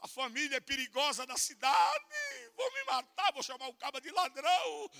[0.00, 2.04] a família é perigosa da cidade.
[2.56, 4.90] Vou me matar, vou chamar o cabo de ladrão.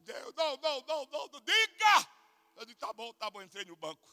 [0.00, 2.08] Deus, não, não, não, não, não, diga!
[2.56, 4.08] Eu disse, tá bom, tá bom, entrei no banco.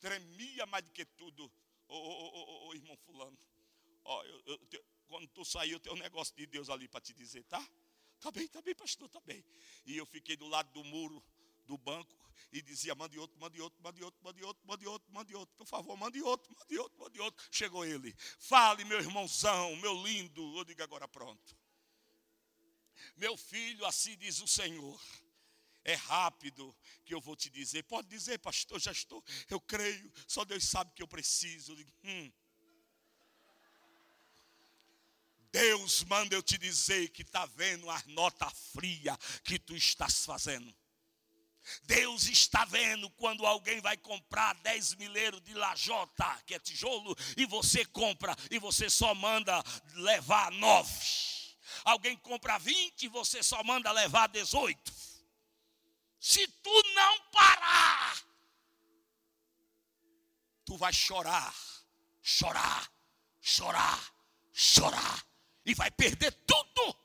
[0.00, 1.50] Tremia mais do que tudo.
[1.88, 3.38] Ô, ô, ô, ô irmão fulano.
[4.04, 7.12] Ó, eu, eu, quando tu sair, eu tenho um negócio de Deus ali para te
[7.12, 7.64] dizer, tá?
[8.20, 9.44] Tá bem, tá bem, pastor, tá bem.
[9.84, 11.22] E eu fiquei do lado do muro
[11.66, 12.16] do banco
[12.52, 15.66] e dizia: mande outro, mande outro, mande outro, mande outro, mande outro, mande outro, por
[15.66, 17.46] favor, mande outro, mande outro, mande outro.
[17.50, 20.56] Chegou ele: fale, meu irmãozão, meu lindo.
[20.56, 21.56] Eu digo agora pronto.
[23.16, 25.00] Meu filho, assim diz o Senhor.
[25.84, 27.84] É rápido que eu vou te dizer.
[27.84, 29.22] Pode dizer, pastor, já estou.
[29.48, 30.12] Eu creio.
[30.26, 31.72] Só Deus sabe que eu preciso.
[31.72, 32.32] Eu digo, hum.
[35.52, 40.74] Deus manda eu te dizer que está vendo a nota fria que tu estás fazendo.
[41.84, 47.46] Deus está vendo quando alguém vai comprar 10 mileiros de lajota, que é tijolo, e
[47.46, 49.62] você compra e você só manda
[49.94, 51.36] levar 9.
[51.84, 54.92] Alguém compra 20 e você só manda levar 18.
[56.18, 58.22] Se tu não parar,
[60.64, 61.54] tu vai chorar,
[62.22, 62.90] chorar,
[63.40, 64.14] chorar,
[64.52, 65.26] chorar
[65.64, 66.96] e vai perder tudo.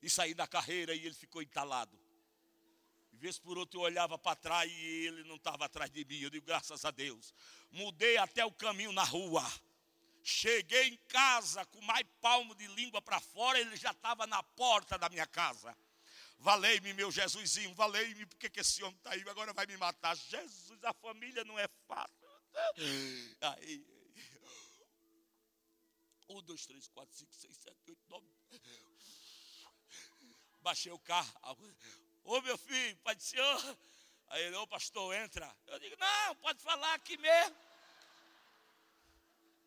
[0.00, 2.07] E sair da carreira e ele ficou entalado.
[3.18, 6.20] De vez por outro eu olhava para trás e ele não estava atrás de mim.
[6.20, 7.34] Eu digo, graças a Deus.
[7.68, 9.44] Mudei até o caminho na rua.
[10.22, 14.96] Cheguei em casa com mais palmo de língua para fora, ele já estava na porta
[14.96, 15.76] da minha casa.
[16.38, 20.16] Valei-me, meu Jesusinho, valei-me, porque que esse homem está aí, agora vai me matar.
[20.16, 22.28] Jesus, a família não é fácil.
[23.40, 23.84] Aí,
[26.28, 28.26] um, dois, três, quatro, cinco, seis, sete, oito, nove.
[30.60, 31.32] Baixei o carro.
[32.28, 33.78] Ô meu filho, Pai do Senhor.
[34.28, 35.50] Aí ele, ô pastor, entra.
[35.66, 37.56] Eu digo, não, pode falar aqui mesmo.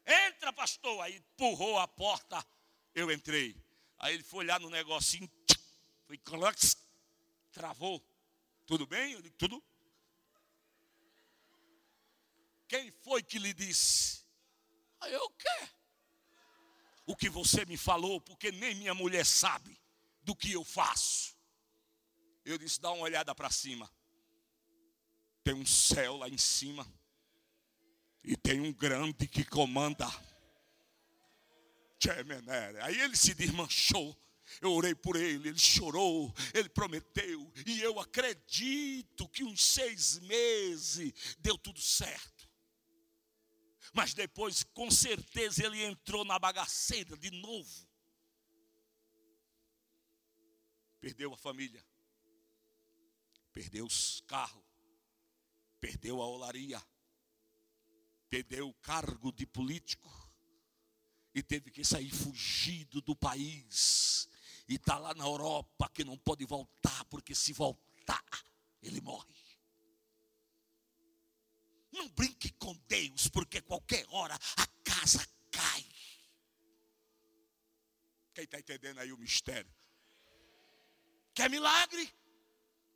[0.06, 1.02] Entra, pastor.
[1.02, 2.46] Aí empurrou a porta,
[2.94, 3.60] eu entrei.
[3.98, 5.28] Aí ele foi olhar no negocinho,
[6.06, 6.78] foi clux,
[7.52, 8.00] travou.
[8.68, 9.14] Tudo bem?
[9.14, 9.64] Eu digo, tudo.
[12.68, 14.24] Quem foi que lhe disse?
[15.00, 15.70] Aí eu, o quê?
[17.08, 19.82] O que você me falou, porque nem minha mulher sabe
[20.22, 21.41] do que eu faço.
[22.52, 23.90] Eu disse: dá uma olhada para cima.
[25.44, 26.86] Tem um céu lá em cima.
[28.24, 30.06] E tem um grande que comanda.
[32.84, 34.18] Aí ele se desmanchou.
[34.60, 41.14] Eu orei por ele, ele chorou, ele prometeu, e eu acredito que uns seis meses
[41.40, 42.50] deu tudo certo.
[43.94, 47.90] Mas depois, com certeza, ele entrou na bagaceira de novo.
[51.00, 51.84] Perdeu a família,
[53.54, 54.64] perdeu os carros,
[55.80, 56.82] perdeu a olaria,
[58.30, 60.10] perdeu o cargo de político
[61.34, 64.28] e teve que sair fugido do país
[64.68, 68.24] e está lá na Europa que não pode voltar, porque se voltar,
[68.82, 69.36] ele morre.
[71.92, 75.86] Não brinque com Deus, porque qualquer hora a casa cai.
[78.34, 79.70] Quem está entendendo aí o mistério?
[81.34, 82.21] Quer milagre?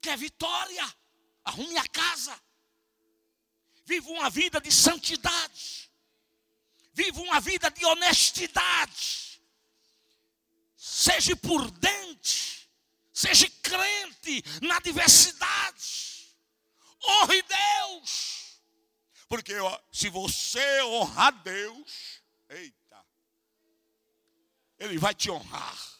[0.06, 0.96] Quer vitória,
[1.44, 2.40] arrume a casa.
[3.86, 5.92] Viva uma vida de santidade.
[6.94, 9.42] Viva uma vida de honestidade.
[10.76, 12.70] Seja prudente.
[13.12, 16.36] Seja crente na diversidade.
[17.04, 18.62] Honre Deus.
[19.28, 23.06] Porque ó, se você honrar Deus, eita,
[24.78, 25.95] Ele vai te honrar.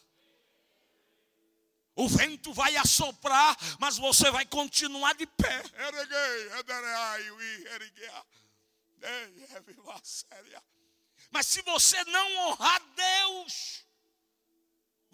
[1.96, 5.62] O vento vai assoprar, mas você vai continuar de pé.
[11.30, 13.86] Mas se você não honrar Deus,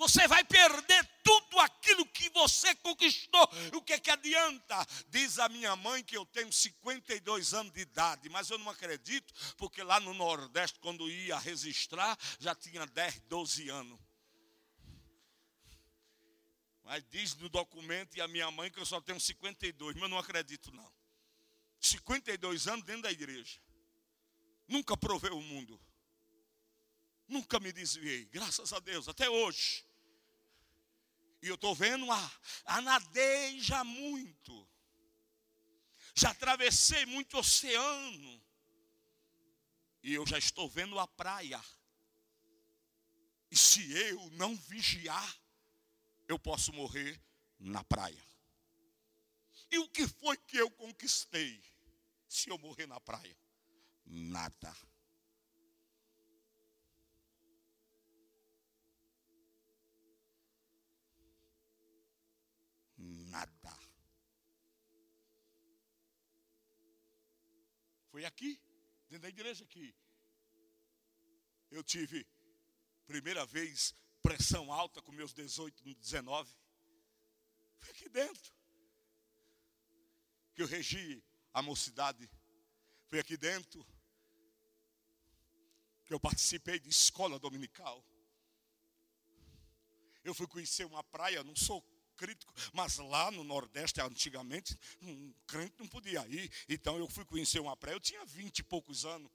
[0.03, 3.49] Você vai perder tudo aquilo que você conquistou.
[3.74, 4.85] O que, é que adianta?
[5.09, 9.33] Diz a minha mãe que eu tenho 52 anos de idade, mas eu não acredito,
[9.57, 14.01] porque lá no Nordeste, quando ia registrar, já tinha 10, 12 anos.
[16.83, 20.09] Mas diz no documento e a minha mãe que eu só tenho 52, mas eu
[20.09, 20.93] não acredito não.
[21.80, 23.61] 52 anos dentro da igreja.
[24.66, 25.80] Nunca provei o mundo.
[27.28, 29.87] Nunca me desviei, graças a Deus, até hoje.
[31.41, 34.68] E eu estou vendo a, a nadei já muito.
[36.14, 38.43] Já atravessei muito oceano.
[40.03, 41.62] E eu já estou vendo a praia.
[43.51, 45.41] E se eu não vigiar,
[46.33, 47.20] eu posso morrer
[47.59, 48.24] na praia.
[49.70, 51.62] E o que foi que eu conquistei
[52.28, 53.37] se eu morrer na praia?
[54.05, 54.74] Nada.
[63.33, 63.74] nada.
[68.11, 68.61] Foi aqui,
[69.09, 69.95] dentro da igreja que
[71.70, 72.26] eu tive
[73.07, 76.51] primeira vez pressão alta com meus 18, 19.
[77.79, 78.55] Foi aqui dentro
[80.55, 82.31] que eu regi a mocidade.
[83.09, 83.85] Foi aqui dentro
[86.05, 88.05] que eu participei de escola dominical.
[90.25, 91.83] Eu fui conhecer uma praia, não sou
[92.16, 96.51] crítico, mas lá no Nordeste, antigamente, um crente não podia ir.
[96.68, 99.31] Então eu fui conhecer uma praia, eu tinha vinte e poucos anos.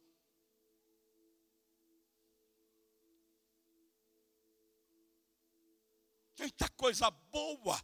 [6.37, 7.83] Tanta coisa boa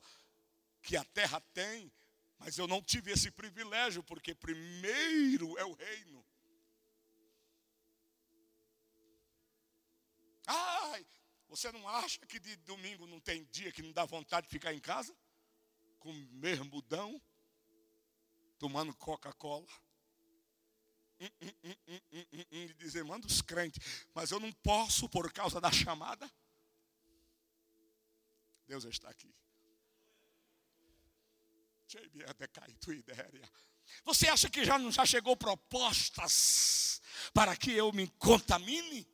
[0.83, 1.91] que a terra tem,
[2.37, 6.23] mas eu não tive esse privilégio, porque primeiro é o reino.
[10.45, 11.03] Ai,
[11.49, 14.71] você não acha que de domingo não tem dia que não dá vontade de ficar
[14.71, 15.15] em casa?
[15.97, 17.19] Com mermudão,
[18.59, 19.65] tomando Coca-Cola.
[21.19, 25.71] Hum, hum, hum, e dizer, manda os crentes, mas eu não posso por causa da
[25.71, 26.29] chamada.
[28.73, 29.31] Deus está aqui.
[34.03, 36.99] Você acha que já não já chegou propostas
[37.33, 39.07] para que eu me contamine?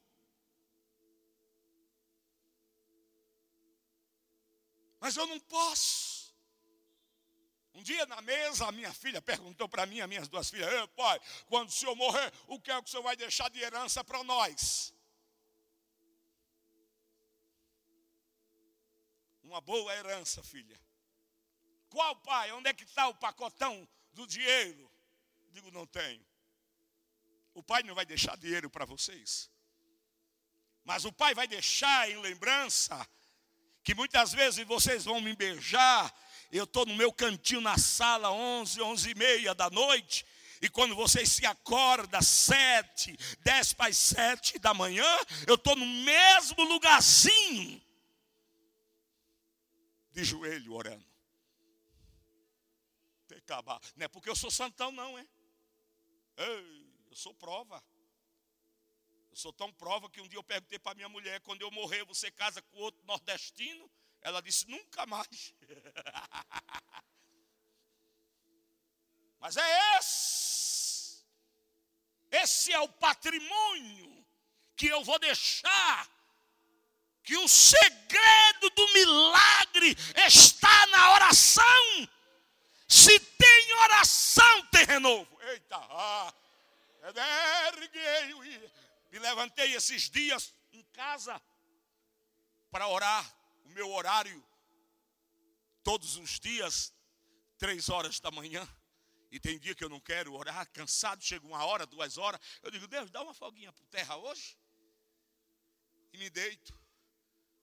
[5.01, 6.33] Mas eu não posso.
[7.73, 11.19] Um dia na mesa, a minha filha perguntou para mim, as minhas duas filhas: pai,
[11.47, 14.23] quando o senhor morrer, o que é que o senhor vai deixar de herança para
[14.23, 14.93] nós?
[19.49, 20.79] Uma boa herança, filha.
[21.89, 22.51] Qual pai?
[22.51, 24.87] Onde é que está o pacotão do dinheiro?
[25.51, 26.23] Digo, não tenho.
[27.55, 29.49] O pai não vai deixar dinheiro para vocês.
[30.83, 32.95] Mas o pai vai deixar em lembrança
[33.83, 36.13] que muitas vezes vocês vão me beijar,
[36.51, 40.27] eu estou no meu cantinho na sala, 11, 11 e meia da noite,
[40.61, 45.09] e quando vocês se acordam, sete, dez para as sete da manhã,
[45.47, 47.81] eu estou no mesmo lugarzinho,
[50.19, 51.07] de joelho orando.
[53.95, 55.25] Não é porque eu sou santão, não, é?
[56.37, 57.81] Ei, eu sou prova.
[59.31, 62.03] Eu sou tão prova que um dia eu perguntei para minha mulher: quando eu morrer,
[62.03, 63.89] você casa com outro nordestino?
[64.21, 65.53] Ela disse: nunca mais.
[69.39, 71.23] Mas é esse.
[72.31, 74.25] Esse é o patrimônio
[74.75, 76.09] que eu vou deixar.
[77.23, 79.95] Que o segredo do milagre
[80.25, 82.09] está na oração.
[82.87, 85.39] Se tem oração, tem renovo.
[85.41, 86.33] Eita, ah,
[87.73, 88.69] erguei
[89.11, 91.41] me levantei esses dias em casa
[92.69, 93.25] para orar,
[93.65, 94.45] o meu horário,
[95.83, 96.93] todos os dias,
[97.57, 98.67] três horas da manhã.
[99.31, 102.39] E tem dia que eu não quero orar, cansado, chega uma hora, duas horas.
[102.63, 104.57] Eu digo, Deus, dá uma folguinha por terra hoje.
[106.13, 106.78] E me deito.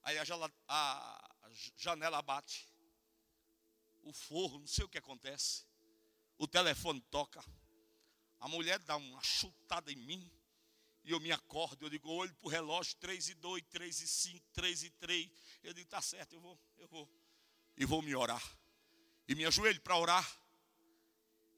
[0.07, 0.23] Aí a,
[0.69, 2.65] a, a janela bate.
[4.03, 5.65] O forro, não sei o que acontece.
[6.37, 7.43] O telefone toca.
[8.39, 10.31] A mulher dá uma chutada em mim.
[11.03, 14.07] E eu me acordo, eu digo, olho para o relógio, 3 e 2, 3 e
[14.07, 15.29] 5, 3 e 3.
[15.61, 17.09] Eu digo, tá certo, eu vou, eu vou.
[17.75, 18.43] E vou me orar.
[19.27, 20.41] E me ajoelho para orar.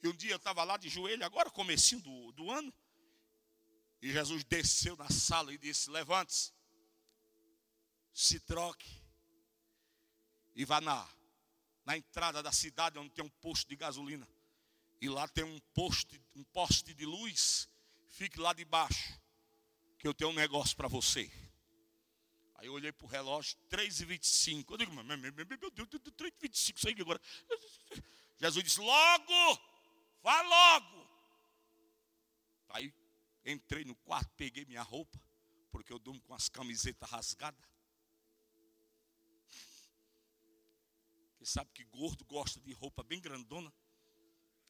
[0.02, 2.74] E um dia eu estava lá de joelho, agora comecinho do, do ano.
[4.02, 6.58] E Jesus desceu na sala e disse, levante-se.
[8.20, 9.02] Se troque.
[10.54, 11.08] E vá na,
[11.86, 14.28] na entrada da cidade onde tem um posto de gasolina.
[15.00, 17.70] E lá tem um poste, um poste de luz.
[18.10, 19.18] Fique lá debaixo
[19.98, 21.32] que eu tenho um negócio para você.
[22.56, 24.66] Aí eu olhei para o relógio, 3h25.
[24.72, 27.22] Eu digo, meu Deus, 3h25, isso aí agora.
[28.38, 29.62] Jesus disse, logo,
[30.22, 31.10] vá logo.
[32.68, 32.94] Aí
[33.46, 35.18] entrei no quarto, peguei minha roupa,
[35.72, 37.70] porque eu durmo com as camisetas rasgadas.
[41.40, 43.74] Você sabe que gordo gosta de roupa bem grandona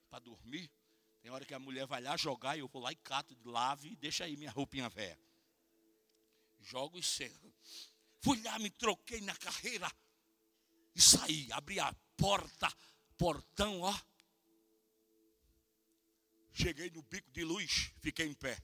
[0.08, 0.72] para dormir.
[1.20, 3.90] Tem hora que a mulher vai lá jogar e eu vou lá e cato, lave
[3.90, 5.20] e deixa aí minha roupinha velha.
[6.60, 7.54] Jogo e cerro.
[8.22, 9.92] Fui lá, me troquei na carreira
[10.94, 11.52] e saí.
[11.52, 12.72] Abri a porta,
[13.18, 14.00] portão, ó.
[16.54, 18.62] Cheguei no bico de luz, fiquei em pé.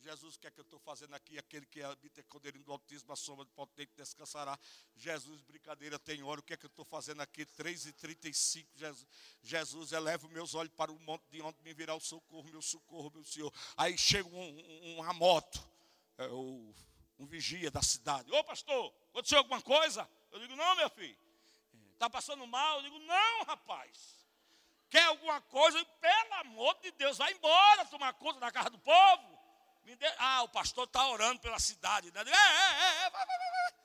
[0.00, 1.38] Jesus, o que é que eu estou fazendo aqui?
[1.38, 4.58] Aquele que habita esconderijo do autismo, a sombra do potente descansará.
[4.96, 6.40] Jesus, brincadeira, tem hora.
[6.40, 7.44] O que é que eu estou fazendo aqui?
[7.44, 8.66] 3h35.
[8.74, 9.06] Jesus,
[9.42, 13.10] Jesus, eleva meus olhos para o monte de onde me virá o socorro, meu socorro,
[13.12, 13.52] meu Senhor.
[13.76, 15.62] Aí chega um, um, uma moto,
[16.16, 16.74] é, o,
[17.18, 18.32] um vigia da cidade.
[18.32, 20.08] Ô pastor, aconteceu alguma coisa?
[20.32, 21.18] Eu digo, não, meu filho.
[21.92, 22.78] Está passando mal?
[22.78, 24.18] Eu digo, não, rapaz.
[24.88, 25.84] Quer alguma coisa?
[25.84, 29.29] Pelo amor de Deus, vai embora tomar conta da casa do povo.
[30.18, 32.10] Ah, o pastor está orando pela cidade.
[32.12, 32.20] Né?
[32.20, 33.80] É, é, é, vai, vai, vai.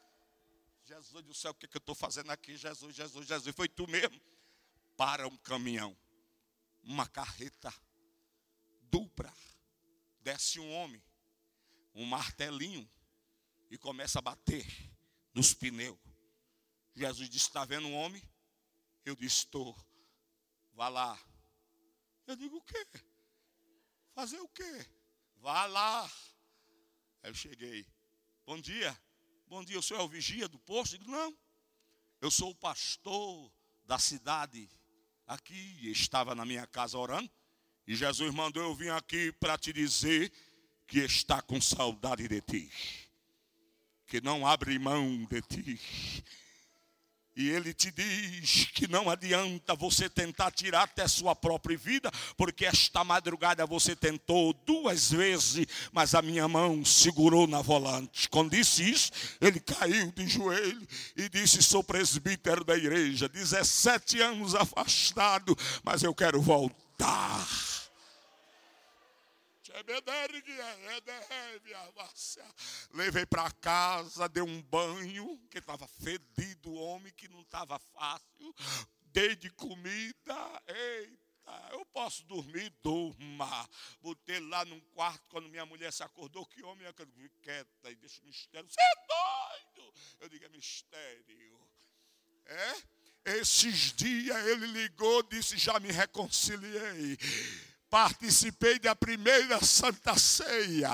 [0.83, 2.55] Jesus do céu, o que, que eu estou fazendo aqui?
[2.55, 3.55] Jesus, Jesus, Jesus.
[3.55, 4.21] Foi tu mesmo.
[4.95, 5.97] Para um caminhão,
[6.83, 7.73] uma carreta
[8.83, 9.33] dupla.
[10.21, 11.03] Desce um homem,
[11.93, 12.89] um martelinho,
[13.69, 14.65] e começa a bater
[15.33, 15.99] nos pneus.
[16.95, 18.23] Jesus disse: Está vendo um homem?
[19.03, 19.75] Eu disse: Estou.
[20.73, 21.19] Vá lá.
[22.25, 22.87] Eu digo: O quê?
[24.13, 24.85] Fazer o quê?
[25.45, 26.11] Vá lá.
[27.21, 27.85] Aí eu cheguei.
[28.47, 28.99] Bom dia.
[29.45, 30.95] Bom dia, o senhor é o vigia do posto?
[30.95, 31.37] Eu digo, não.
[32.19, 33.53] Eu sou o pastor
[33.85, 34.67] da cidade
[35.27, 35.91] aqui.
[35.91, 37.29] Estava na minha casa orando.
[37.85, 40.33] E Jesus mandou eu vir aqui para te dizer
[40.87, 42.71] que está com saudade de ti.
[44.07, 45.79] Que não abre mão de ti
[47.35, 52.65] e ele te diz que não adianta você tentar tirar até sua própria vida, porque
[52.65, 58.29] esta madrugada você tentou duas vezes, mas a minha mão segurou na volante.
[58.29, 59.11] Quando disse isso,
[59.41, 66.15] ele caiu de joelho e disse: Sou presbítero da igreja, 17 anos afastado, mas eu
[66.15, 67.74] quero voltar.
[72.91, 78.55] Levei para casa, dei um banho, que estava fedido o homem, que não estava fácil.
[79.01, 83.69] Dei de comida, eita, eu posso dormir, durma.
[84.01, 87.07] Botei lá num quarto, quando minha mulher se acordou, que homem é que eu
[87.41, 88.69] quieta e deixa o mistério.
[88.69, 89.93] Você é doido?
[90.21, 91.69] Eu digo, é mistério.
[92.45, 92.95] É?
[93.39, 97.17] Esses dias ele ligou, disse, já me reconciliei
[97.95, 100.91] participei da primeira Santa Ceia.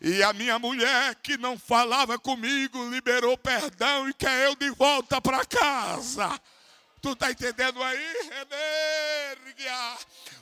[0.00, 5.20] E a minha mulher, que não falava comigo, liberou perdão e quer eu de volta
[5.20, 6.28] para casa.
[7.06, 8.04] Tu está entendendo aí?
[8.50, 9.96] Energia.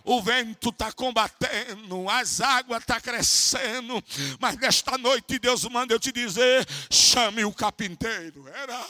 [0.07, 4.05] O vento está combatendo, as águas estão tá crescendo,
[4.39, 8.87] mas nesta noite Deus manda eu te dizer: chame o carpinteiro, era,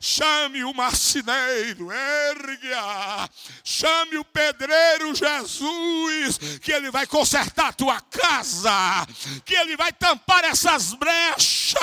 [0.00, 3.28] chame o marceneiro, erga,
[3.62, 9.06] chame o pedreiro Jesus, que ele vai consertar a tua casa,
[9.44, 11.74] que ele vai tampar essas brechas.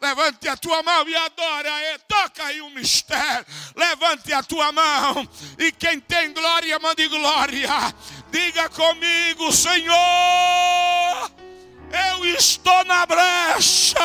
[0.00, 3.44] Levante a tua mão e adora, e toca aí um mistério.
[3.76, 7.94] Levante a tua mão e quem tem glória mande de glória.
[8.30, 11.30] Diga comigo, Senhor,
[11.90, 13.98] eu estou na brecha.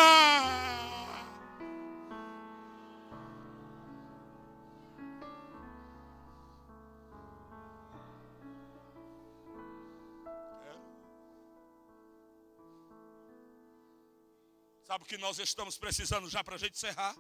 [14.84, 17.14] Sabe o que nós estamos precisando já para a gente encerrar?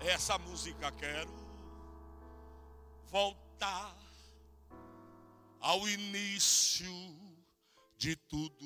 [0.00, 1.28] Essa música, quero
[3.06, 3.98] voltar
[5.60, 6.88] ao início
[7.96, 8.64] de tudo,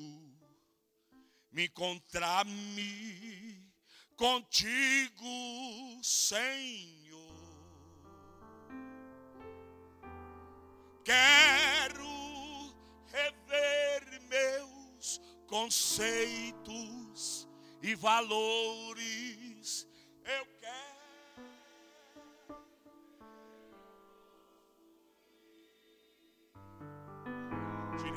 [1.51, 3.67] me encontrar-me
[4.15, 5.25] contigo,
[6.03, 6.93] Senhor.
[11.03, 12.75] Quero
[13.07, 16.69] rever meus conceitos
[17.81, 19.87] e valores.
[20.23, 20.92] Eu quero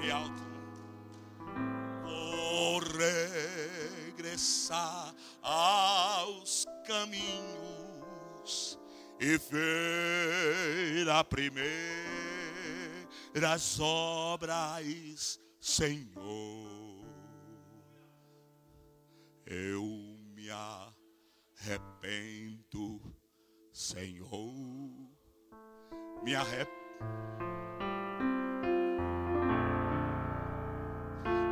[0.02, 0.42] e alto.
[2.02, 2.80] Vou
[4.06, 8.78] regressar aos caminhos
[9.20, 11.80] e ver as primeiras
[13.80, 17.06] obras, Senhor.
[19.46, 19.84] Eu
[20.34, 20.50] me
[21.60, 23.00] arrependo,
[23.72, 24.52] Senhor.
[26.22, 27.55] Me arrependo.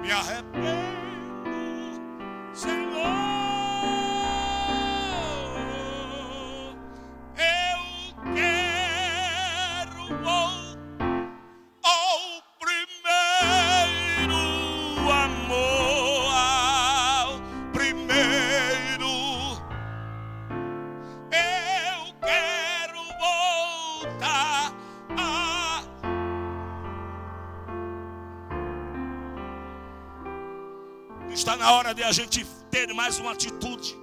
[0.05, 0.94] Me arrependo,
[31.95, 33.97] de a gente ter mais uma atitude.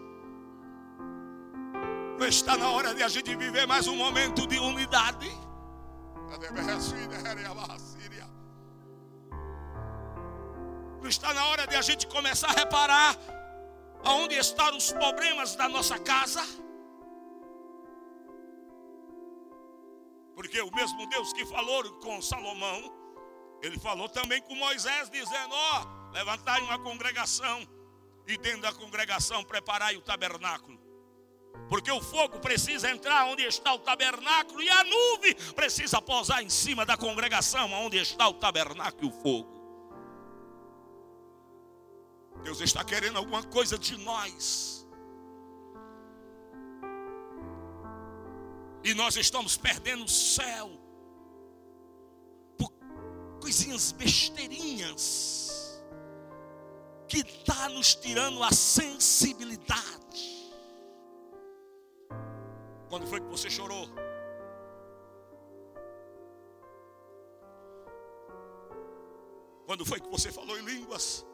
[2.17, 5.29] Não está na hora de a gente viver mais um momento de unidade.
[11.01, 13.17] Não está na hora de a gente começar a reparar
[14.03, 16.41] aonde estão os problemas da nossa casa.
[20.35, 22.81] Porque o mesmo Deus que falou com Salomão,
[23.61, 27.67] ele falou também com Moisés, dizendo: Ó, oh, levantai uma congregação
[28.27, 30.79] e dentro da congregação preparai o tabernáculo.
[31.69, 36.49] Porque o fogo precisa entrar onde está o tabernáculo e a nuvem precisa pousar em
[36.49, 39.61] cima da congregação onde está o tabernáculo e o fogo.
[42.43, 44.85] Deus está querendo alguma coisa de nós.
[48.83, 50.71] E nós estamos perdendo o céu
[52.57, 52.71] por
[53.39, 55.40] coisinhas besteirinhas
[57.11, 60.49] que está nos tirando a sensibilidade.
[62.87, 63.85] Quando foi que você chorou?
[69.65, 71.25] Quando foi que você falou em línguas?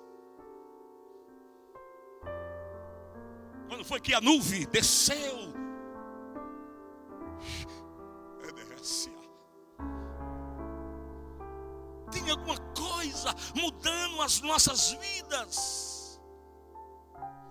[3.67, 5.53] Quando foi que a nuvem desceu?
[12.11, 12.57] Tem alguma
[13.07, 16.19] coisa mudando as nossas vidas.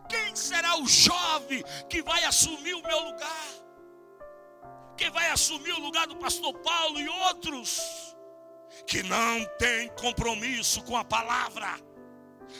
[0.09, 3.46] Quem será o jovem que vai assumir o meu lugar?
[4.96, 7.80] Quem vai assumir o lugar do pastor Paulo e outros
[8.86, 11.84] que não tem compromisso com a palavra?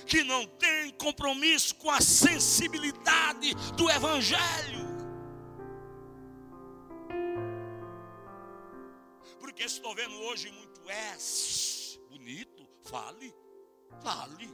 [0.05, 4.84] que não tem compromisso com a sensibilidade do Evangelho.
[9.38, 12.55] Porque estou vendo hoje muito S, bonito,
[12.87, 13.34] fale.
[14.03, 14.49] Fale.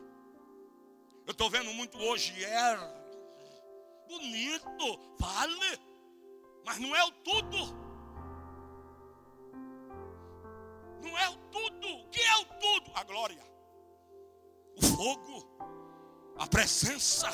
[1.27, 2.77] Eu estou vendo muito hoje é
[4.09, 5.81] bonito, fale.
[6.65, 7.59] Mas não é o tudo.
[11.03, 11.89] Não é o tudo.
[11.89, 12.91] O que é o tudo?
[12.95, 13.43] A glória.
[14.77, 15.59] O fogo.
[16.39, 17.29] A presença.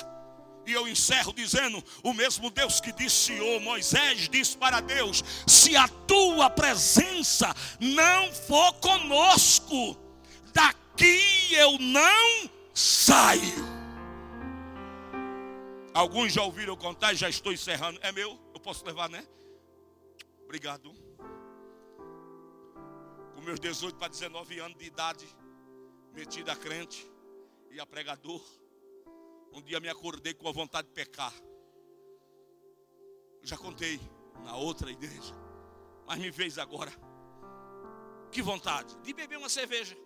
[0.66, 5.76] E eu encerro dizendo: o mesmo Deus que disse, oh Moisés, disse para Deus: se
[5.76, 9.96] a tua presença não for conosco,
[10.52, 13.66] daqui eu não saio.
[15.92, 17.98] Alguns já ouviram contar, já estou encerrando.
[18.02, 18.38] É meu?
[18.54, 19.26] Eu posso levar, né?
[20.44, 20.92] Obrigado.
[23.34, 25.26] Com meus 18 para 19 anos de idade,
[26.14, 27.10] metido a crente
[27.70, 28.42] e a pregador,
[29.52, 31.32] um dia me acordei com a vontade de pecar.
[33.42, 34.00] Já contei
[34.44, 35.34] na outra igreja,
[36.06, 36.92] mas me fez agora.
[38.30, 39.96] Que vontade de beber uma cerveja.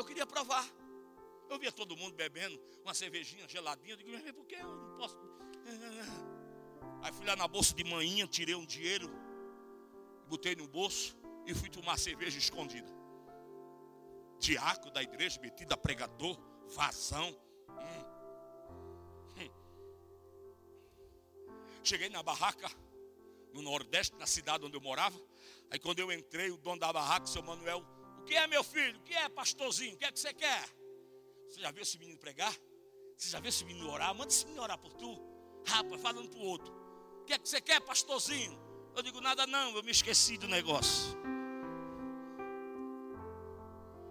[0.00, 0.66] Eu queria provar.
[1.50, 3.92] Eu via todo mundo bebendo uma cervejinha geladinha.
[3.92, 5.14] Eu digo, mas por que eu não posso?
[7.02, 9.10] Aí fui lá na bolsa de manhã, tirei um dinheiro,
[10.26, 11.14] botei no bolso
[11.46, 12.90] e fui tomar cerveja escondida.
[14.38, 16.38] Diaco da igreja, metido a pregador,
[16.74, 17.28] vazão.
[17.68, 18.04] Hum.
[19.36, 19.50] Hum.
[21.84, 22.70] Cheguei na barraca,
[23.52, 25.20] no Nordeste, na cidade onde eu morava.
[25.70, 27.84] Aí quando eu entrei, o dono da barraca, seu Manuel,
[28.20, 28.98] o que é, meu filho?
[28.98, 29.94] O que é, pastorzinho?
[29.94, 30.64] O que é que você quer?
[31.48, 32.54] Você já viu esse menino pregar?
[33.16, 34.14] Você já viu esse menino orar?
[34.14, 35.18] Manda esse menino orar por tu.
[35.66, 36.72] Rapaz, falando para o outro.
[37.22, 38.58] O que é que você quer, pastorzinho?
[38.94, 41.18] Eu digo, nada não, eu me esqueci do negócio.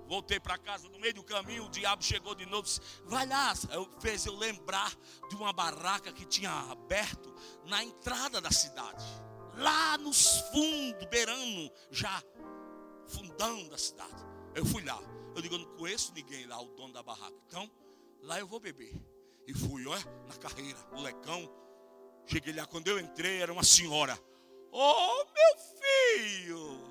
[0.08, 3.54] Voltei para casa, no meio do caminho, o diabo chegou de novo disse, vai lá.
[3.72, 4.92] Eu, fez eu lembrar
[5.30, 7.32] de uma barraca que tinha aberto
[7.66, 9.06] na entrada da cidade.
[9.56, 12.24] Lá nos fundos, beirando já
[13.10, 14.26] fundão da cidade.
[14.56, 15.00] Eu fui lá.
[15.36, 17.36] Eu digo, eu não conheço ninguém lá, o dono da barraca.
[17.48, 17.70] Então,
[18.22, 18.94] lá eu vou beber.
[19.48, 21.50] E fui, olha, na carreira, molecão.
[22.26, 24.18] Cheguei lá, quando eu entrei, era uma senhora.
[24.72, 26.90] Oh, meu filho!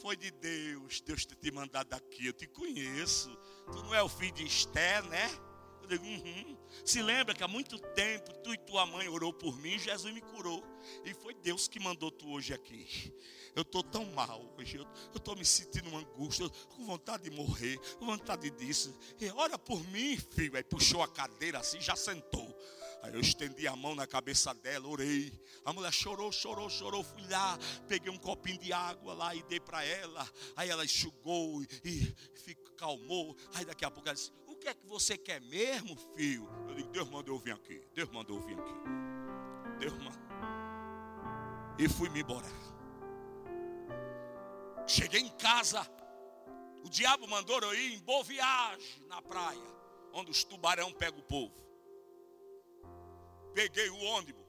[0.00, 2.26] Foi de Deus, Deus ter te mandado aqui.
[2.26, 3.30] Eu te conheço.
[3.70, 5.28] Tu não é o filho de Esté, né?
[5.82, 6.56] Eu digo, uhum.
[6.84, 10.20] Se lembra que há muito tempo tu e tua mãe orou por mim, Jesus me
[10.20, 10.62] curou.
[11.04, 13.12] E foi Deus que mandou tu hoje aqui.
[13.54, 17.78] Eu estou tão mal hoje, eu estou me sentindo uma angústia, com vontade de morrer,
[17.98, 18.96] com vontade disso.
[19.20, 20.56] E ora por mim, filho.
[20.56, 22.56] Aí puxou a cadeira assim, já sentou.
[23.02, 25.32] Aí eu estendi a mão na cabeça dela, orei.
[25.64, 27.02] A mulher chorou, chorou, chorou.
[27.02, 27.58] Fui lá,
[27.88, 30.28] peguei um copinho de água lá e dei para ela.
[30.54, 32.14] Aí ela enxugou e,
[32.46, 33.36] e calmou.
[33.54, 34.30] Aí daqui a pouco ela disse:
[34.60, 36.48] que é que você quer mesmo, filho?
[36.68, 37.82] Eu digo: Deus mandou eu vir aqui.
[37.94, 38.74] Deus mandou eu vir aqui.
[39.78, 40.20] Deus mandou.
[41.78, 42.46] E fui-me embora.
[44.86, 45.80] Cheguei em casa.
[46.84, 49.60] O diabo mandou eu ir em boa viagem na praia,
[50.12, 51.54] onde os tubarão pegam o povo.
[53.54, 54.44] Peguei o ônibus.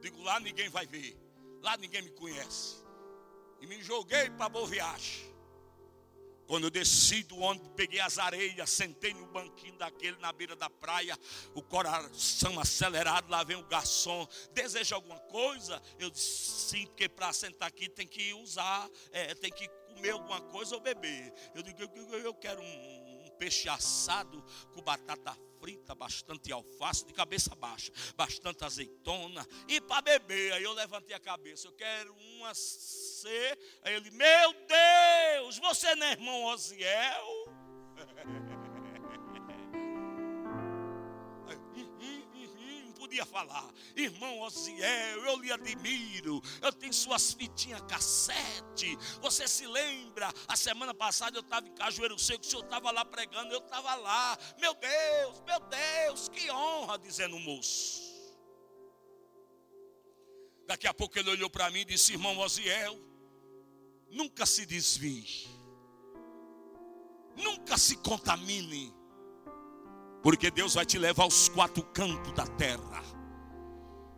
[0.00, 1.18] Digo, lá ninguém vai ver.
[1.62, 2.84] Lá ninguém me conhece.
[3.60, 5.35] E me joguei para Boa Viagem.
[6.46, 10.70] Quando eu desci do ônibus, peguei as areias, sentei no banquinho daquele na beira da
[10.70, 11.18] praia,
[11.54, 15.82] o coração acelerado, lá vem o garçom, deseja alguma coisa?
[15.98, 20.40] Eu disse, sim, porque para sentar aqui tem que usar, é, tem que comer alguma
[20.40, 21.32] coisa ou beber.
[21.54, 23.05] Eu digo, eu, eu quero um, um
[23.38, 30.52] peixe assado com batata frita, bastante alface de cabeça baixa, bastante azeitona e para beber.
[30.52, 33.28] Aí eu levantei a cabeça, eu quero uma C.
[33.82, 37.26] Aí ele, meu Deus, você não é irmão Osiel?
[43.16, 48.96] podia falar, irmão Osiel, eu lhe admiro, eu tenho suas fitinhas cassete.
[49.22, 50.30] Você se lembra?
[50.46, 53.94] A semana passada eu estava em Cajueiro Seco, o senhor estava lá pregando, eu estava
[53.94, 54.36] lá.
[54.58, 58.04] Meu Deus, meu Deus, que honra, dizendo o moço.
[60.66, 62.98] Daqui a pouco ele olhou para mim e disse: Irmão Osiel,
[64.10, 65.48] nunca se desvie,
[67.36, 68.92] nunca se contamine
[70.26, 73.00] porque Deus vai te levar aos quatro cantos da terra.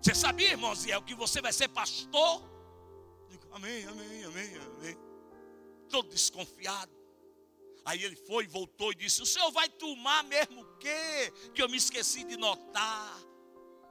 [0.01, 2.43] Você sabia, irmão Ziel, que você vai ser pastor?
[3.29, 4.97] Digo, amém, amém, amém, amém.
[5.87, 6.91] Todo desconfiado.
[7.85, 11.31] Aí ele foi, voltou e disse: O senhor vai tomar mesmo o quê?
[11.53, 13.15] Que eu me esqueci de notar.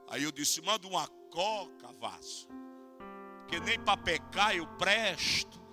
[0.08, 2.48] Aí eu disse: Manda uma coca, vaso.
[3.42, 5.67] Porque nem para pecar eu presto.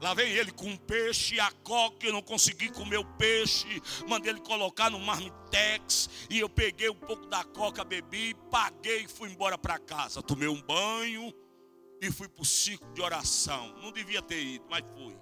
[0.00, 3.82] Lá vem ele com um peixe, a coca, eu não consegui comer o peixe.
[4.06, 6.08] Mandei ele colocar no marmitex.
[6.30, 10.22] E eu peguei um pouco da coca, bebi, paguei e fui embora para casa.
[10.22, 11.34] Tomei um banho
[12.00, 13.74] e fui para o ciclo de oração.
[13.82, 15.16] Não devia ter ido, mas fui.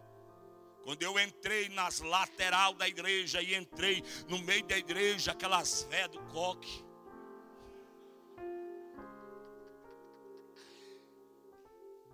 [0.85, 6.11] Quando eu entrei nas lateral da igreja e entrei no meio da igreja, aquelas velhas
[6.11, 6.86] do coque.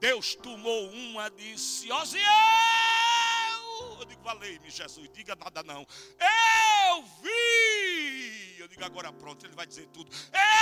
[0.03, 2.27] Deus tomou uma, disse: Osiel!
[4.01, 5.87] Eu digo, valei-me, Jesus, diga nada não.
[6.19, 8.57] Eu vi!
[8.59, 10.11] Eu digo, agora pronto, ele vai dizer tudo.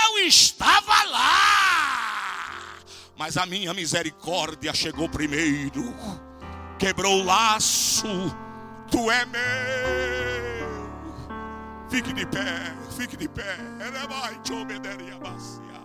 [0.05, 2.77] Eu estava lá!
[3.17, 5.91] Mas a minha misericórdia chegou primeiro,
[6.77, 8.05] quebrou o laço,
[8.91, 9.41] tu é meu.
[11.89, 13.57] Fique de pé, fique de pé.
[13.79, 15.81] Erebai, te obederia, bacia.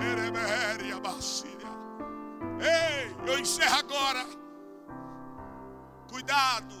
[0.00, 1.57] Ereberia, bacia.
[2.60, 4.24] Ei, eu encerro agora.
[6.10, 6.74] Cuidado.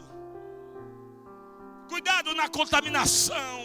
[1.88, 3.58] Cuidado na contaminação.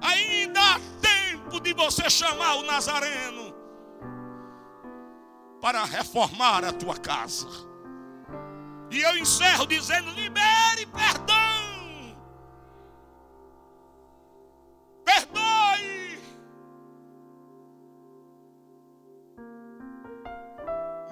[0.00, 3.54] Ainda há tempo de você chamar o Nazareno
[5.60, 7.48] para reformar a tua casa.
[8.90, 11.44] E eu encerro dizendo: libere perdão.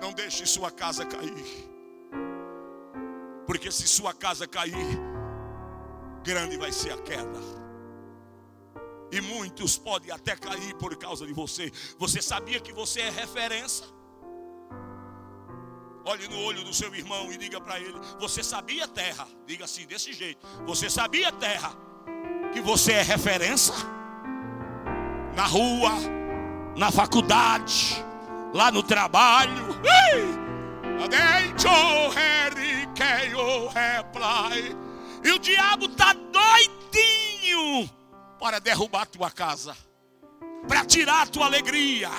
[0.02, 1.70] Não deixe sua casa cair.
[3.46, 4.98] Porque se sua casa cair,
[6.24, 7.38] grande vai ser a queda.
[9.12, 11.70] E muitos podem até cair por causa de você.
[12.00, 13.86] Você sabia que você é referência?
[16.04, 19.28] Olhe no olho do seu irmão e diga para ele: Você sabia, terra?
[19.46, 21.70] Diga assim, desse jeito: Você sabia, terra,
[22.52, 23.74] que você é referência?
[25.36, 25.92] Na rua,
[26.76, 28.04] na faculdade,
[28.52, 29.80] lá no trabalho.
[35.24, 37.88] E o diabo está doidinho
[38.38, 39.76] para derrubar a tua casa,
[40.66, 42.10] para tirar a tua alegria,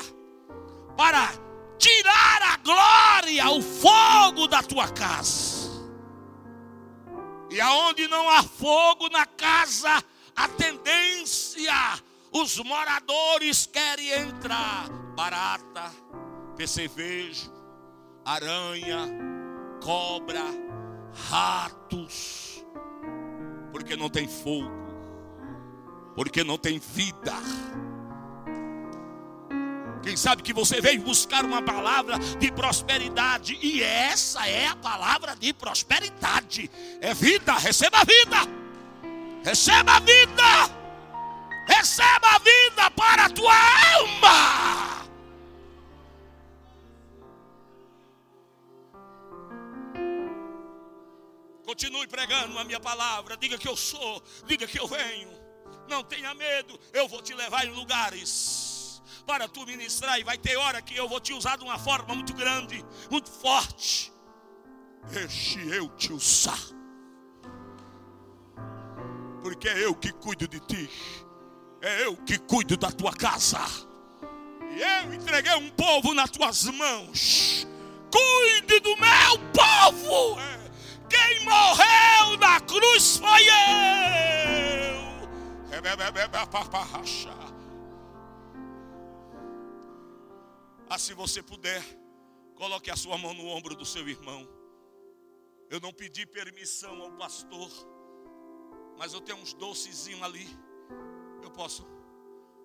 [0.98, 1.30] para
[1.78, 5.64] tirar a glória, o fogo da tua casa.
[7.50, 10.04] E aonde não há fogo na casa,
[10.36, 11.74] a tendência,
[12.32, 14.90] os moradores querem entrar.
[15.16, 15.92] Barata,
[16.54, 17.52] percevejo,
[18.26, 19.08] aranha,
[19.82, 20.44] cobra,
[21.30, 22.64] ratos,
[23.72, 24.72] porque não tem fogo,
[26.16, 27.34] porque não tem vida.
[30.02, 35.36] Quem sabe que você veio buscar uma palavra de prosperidade, e essa é a palavra
[35.36, 38.38] de prosperidade: é vida, receba a vida,
[39.44, 40.44] receba a vida,
[41.68, 43.56] receba a vida para a tua
[43.96, 44.93] alma.
[51.74, 53.36] Continue pregando a minha palavra.
[53.36, 55.28] Diga que eu sou, diga que eu venho.
[55.90, 60.20] Não tenha medo, eu vou te levar em lugares para tu ministrar.
[60.20, 63.28] E vai ter hora que eu vou te usar de uma forma muito grande, muito
[63.28, 64.14] forte.
[65.10, 66.60] Deixe eu te usar,
[69.42, 70.90] porque é eu que cuido de ti,
[71.82, 73.60] é eu que cuido da tua casa.
[74.70, 77.68] E eu entreguei um povo nas tuas mãos.
[78.12, 80.40] Cuide do meu povo.
[80.40, 80.63] É.
[81.14, 84.94] Quem morreu na cruz foi eu.
[90.90, 91.84] Ah, se você puder,
[92.56, 94.48] coloque a sua mão no ombro do seu irmão.
[95.70, 97.70] Eu não pedi permissão ao pastor,
[98.98, 100.48] mas eu tenho uns docezinhos ali.
[101.42, 101.86] Eu posso,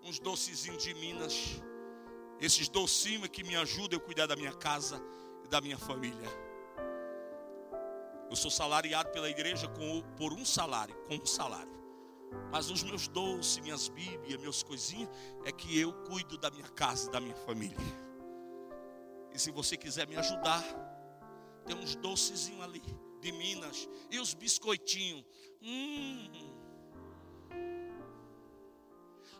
[0.02, 1.34] uns docezinhos de Minas.
[2.40, 5.02] Esses docinhos é que me ajudam a cuidar da minha casa
[5.44, 6.47] e da minha família.
[8.30, 11.78] Eu sou salariado pela igreja com, por um salário, com um salário.
[12.50, 15.08] Mas os meus doces, minhas bíblias, meus coisinhas,
[15.44, 17.76] é que eu cuido da minha casa da minha família.
[19.32, 20.62] E se você quiser me ajudar,
[21.64, 22.82] tem uns docezinhos ali,
[23.20, 23.88] de Minas.
[24.10, 25.24] E os biscoitinhos.
[25.62, 26.48] Hum.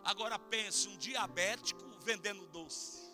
[0.03, 3.08] Agora pense, um diabético vendendo doce.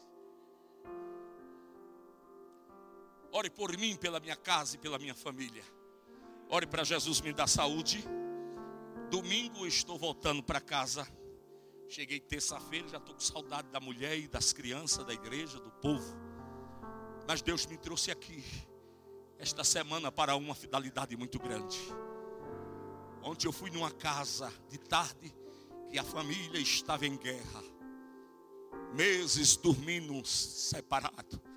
[3.35, 5.61] Ore por mim, pela minha casa e pela minha família.
[6.47, 8.01] Ore para Jesus me dar saúde.
[9.11, 11.05] Domingo estou voltando para casa.
[11.89, 16.15] Cheguei terça-feira, já estou com saudade da mulher e das crianças, da igreja, do povo.
[17.27, 18.41] Mas Deus me trouxe aqui,
[19.37, 21.77] esta semana, para uma fidelidade muito grande.
[23.21, 25.35] Ontem eu fui numa casa de tarde,
[25.91, 27.63] que a família estava em guerra.
[28.93, 31.54] Meses dormindo separado.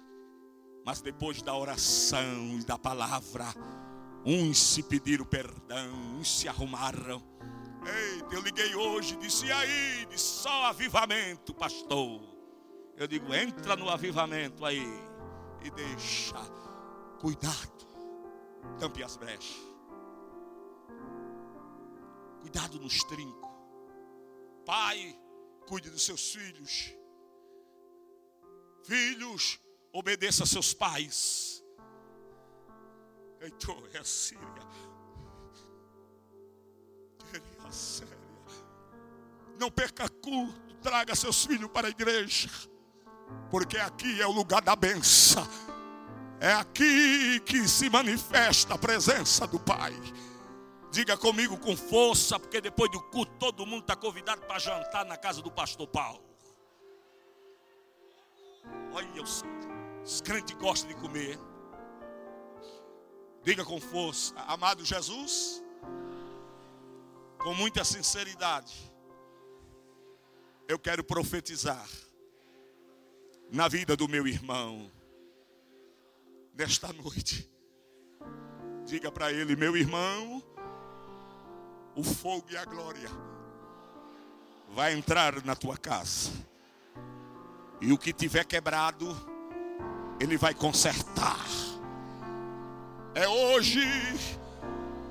[0.88, 3.44] Mas depois da oração e da palavra,
[4.24, 7.22] uns se pediram perdão, uns se arrumaram.
[7.84, 12.22] Eita, eu liguei hoje, disse e aí, disse só avivamento, pastor.
[12.96, 14.82] Eu digo, entra no avivamento aí
[15.62, 16.38] e deixa.
[17.20, 17.86] Cuidado,
[18.78, 19.58] tampe as brechas.
[22.40, 23.50] Cuidado nos trincos.
[24.64, 25.20] Pai,
[25.66, 26.94] cuide dos seus filhos.
[28.86, 29.60] Filhos,
[29.92, 31.64] Obedeça a seus pais.
[33.40, 34.42] Então é a Síria.
[37.32, 38.18] É a séria.
[39.58, 40.68] Não perca culto.
[40.82, 42.48] Traga seus filhos para a igreja.
[43.50, 45.46] Porque aqui é o lugar da benção.
[46.40, 49.92] É aqui que se manifesta a presença do Pai.
[50.90, 55.16] Diga comigo com força, porque depois do culto todo mundo está convidado para jantar na
[55.16, 56.24] casa do pastor Paulo.
[58.92, 59.42] Olha os
[60.08, 61.38] os crentes gostam de comer.
[63.42, 65.62] Diga com força, amado Jesus,
[67.36, 68.90] com muita sinceridade,
[70.66, 71.86] eu quero profetizar
[73.52, 74.90] na vida do meu irmão
[76.54, 77.46] nesta noite.
[78.86, 80.42] Diga para ele, meu irmão,
[81.94, 83.10] o fogo e a glória
[84.70, 86.30] vai entrar na tua casa.
[87.78, 89.14] E o que tiver quebrado,
[90.20, 91.46] ele vai consertar.
[93.14, 93.86] É hoje,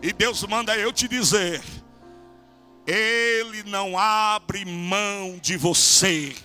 [0.01, 1.61] e Deus manda eu te dizer:
[2.85, 6.35] Ele não abre mão de você.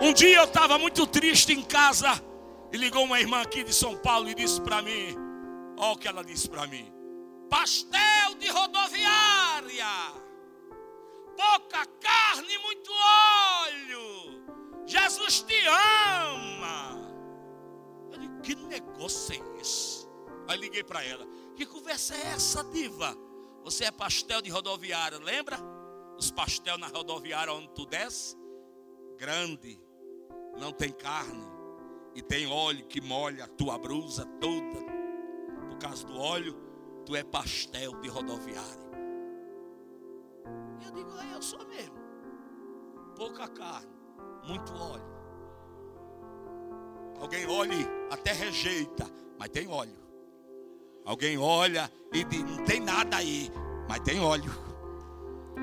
[0.00, 2.22] Um dia eu estava muito triste em casa.
[2.74, 5.14] E ligou uma irmã aqui de São Paulo e disse para mim:
[5.78, 6.92] Olha o que ela disse para mim:
[7.48, 9.86] Pastel de rodoviária,
[11.36, 12.90] pouca carne, muito
[13.62, 14.42] óleo.
[14.84, 16.98] Jesus te ama.
[18.10, 20.08] Eu disse: Que negócio é esse?
[20.48, 21.24] Aí liguei para ela:
[21.54, 23.16] Que conversa é essa, diva?
[23.62, 25.60] Você é pastel de rodoviária, lembra?
[26.18, 28.36] Os pastel na rodoviária onde tu desce?
[29.16, 29.80] Grande,
[30.58, 31.53] não tem carne
[32.14, 34.78] e tem óleo que molha a tua brusa toda
[35.68, 36.56] por causa do óleo.
[37.04, 38.84] Tu é pastel de rodoviária.
[40.80, 41.96] E eu digo, é, eu sou mesmo.
[43.16, 43.90] Pouca carne,
[44.46, 45.14] muito óleo.
[47.20, 49.06] Alguém olhe, até rejeita,
[49.38, 50.02] mas tem óleo.
[51.04, 53.50] Alguém olha e diz, não tem nada aí,
[53.88, 54.50] mas tem óleo.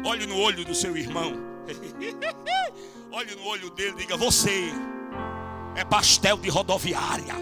[0.05, 1.33] Olhe no olho do seu irmão.
[3.11, 4.71] Olhe no olho dele, diga: Você
[5.75, 7.35] é pastel de rodoviária,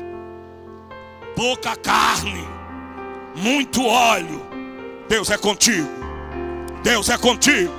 [1.35, 2.47] pouca carne,
[3.35, 4.45] muito óleo.
[5.07, 5.89] Deus é contigo.
[6.83, 7.78] Deus é contigo.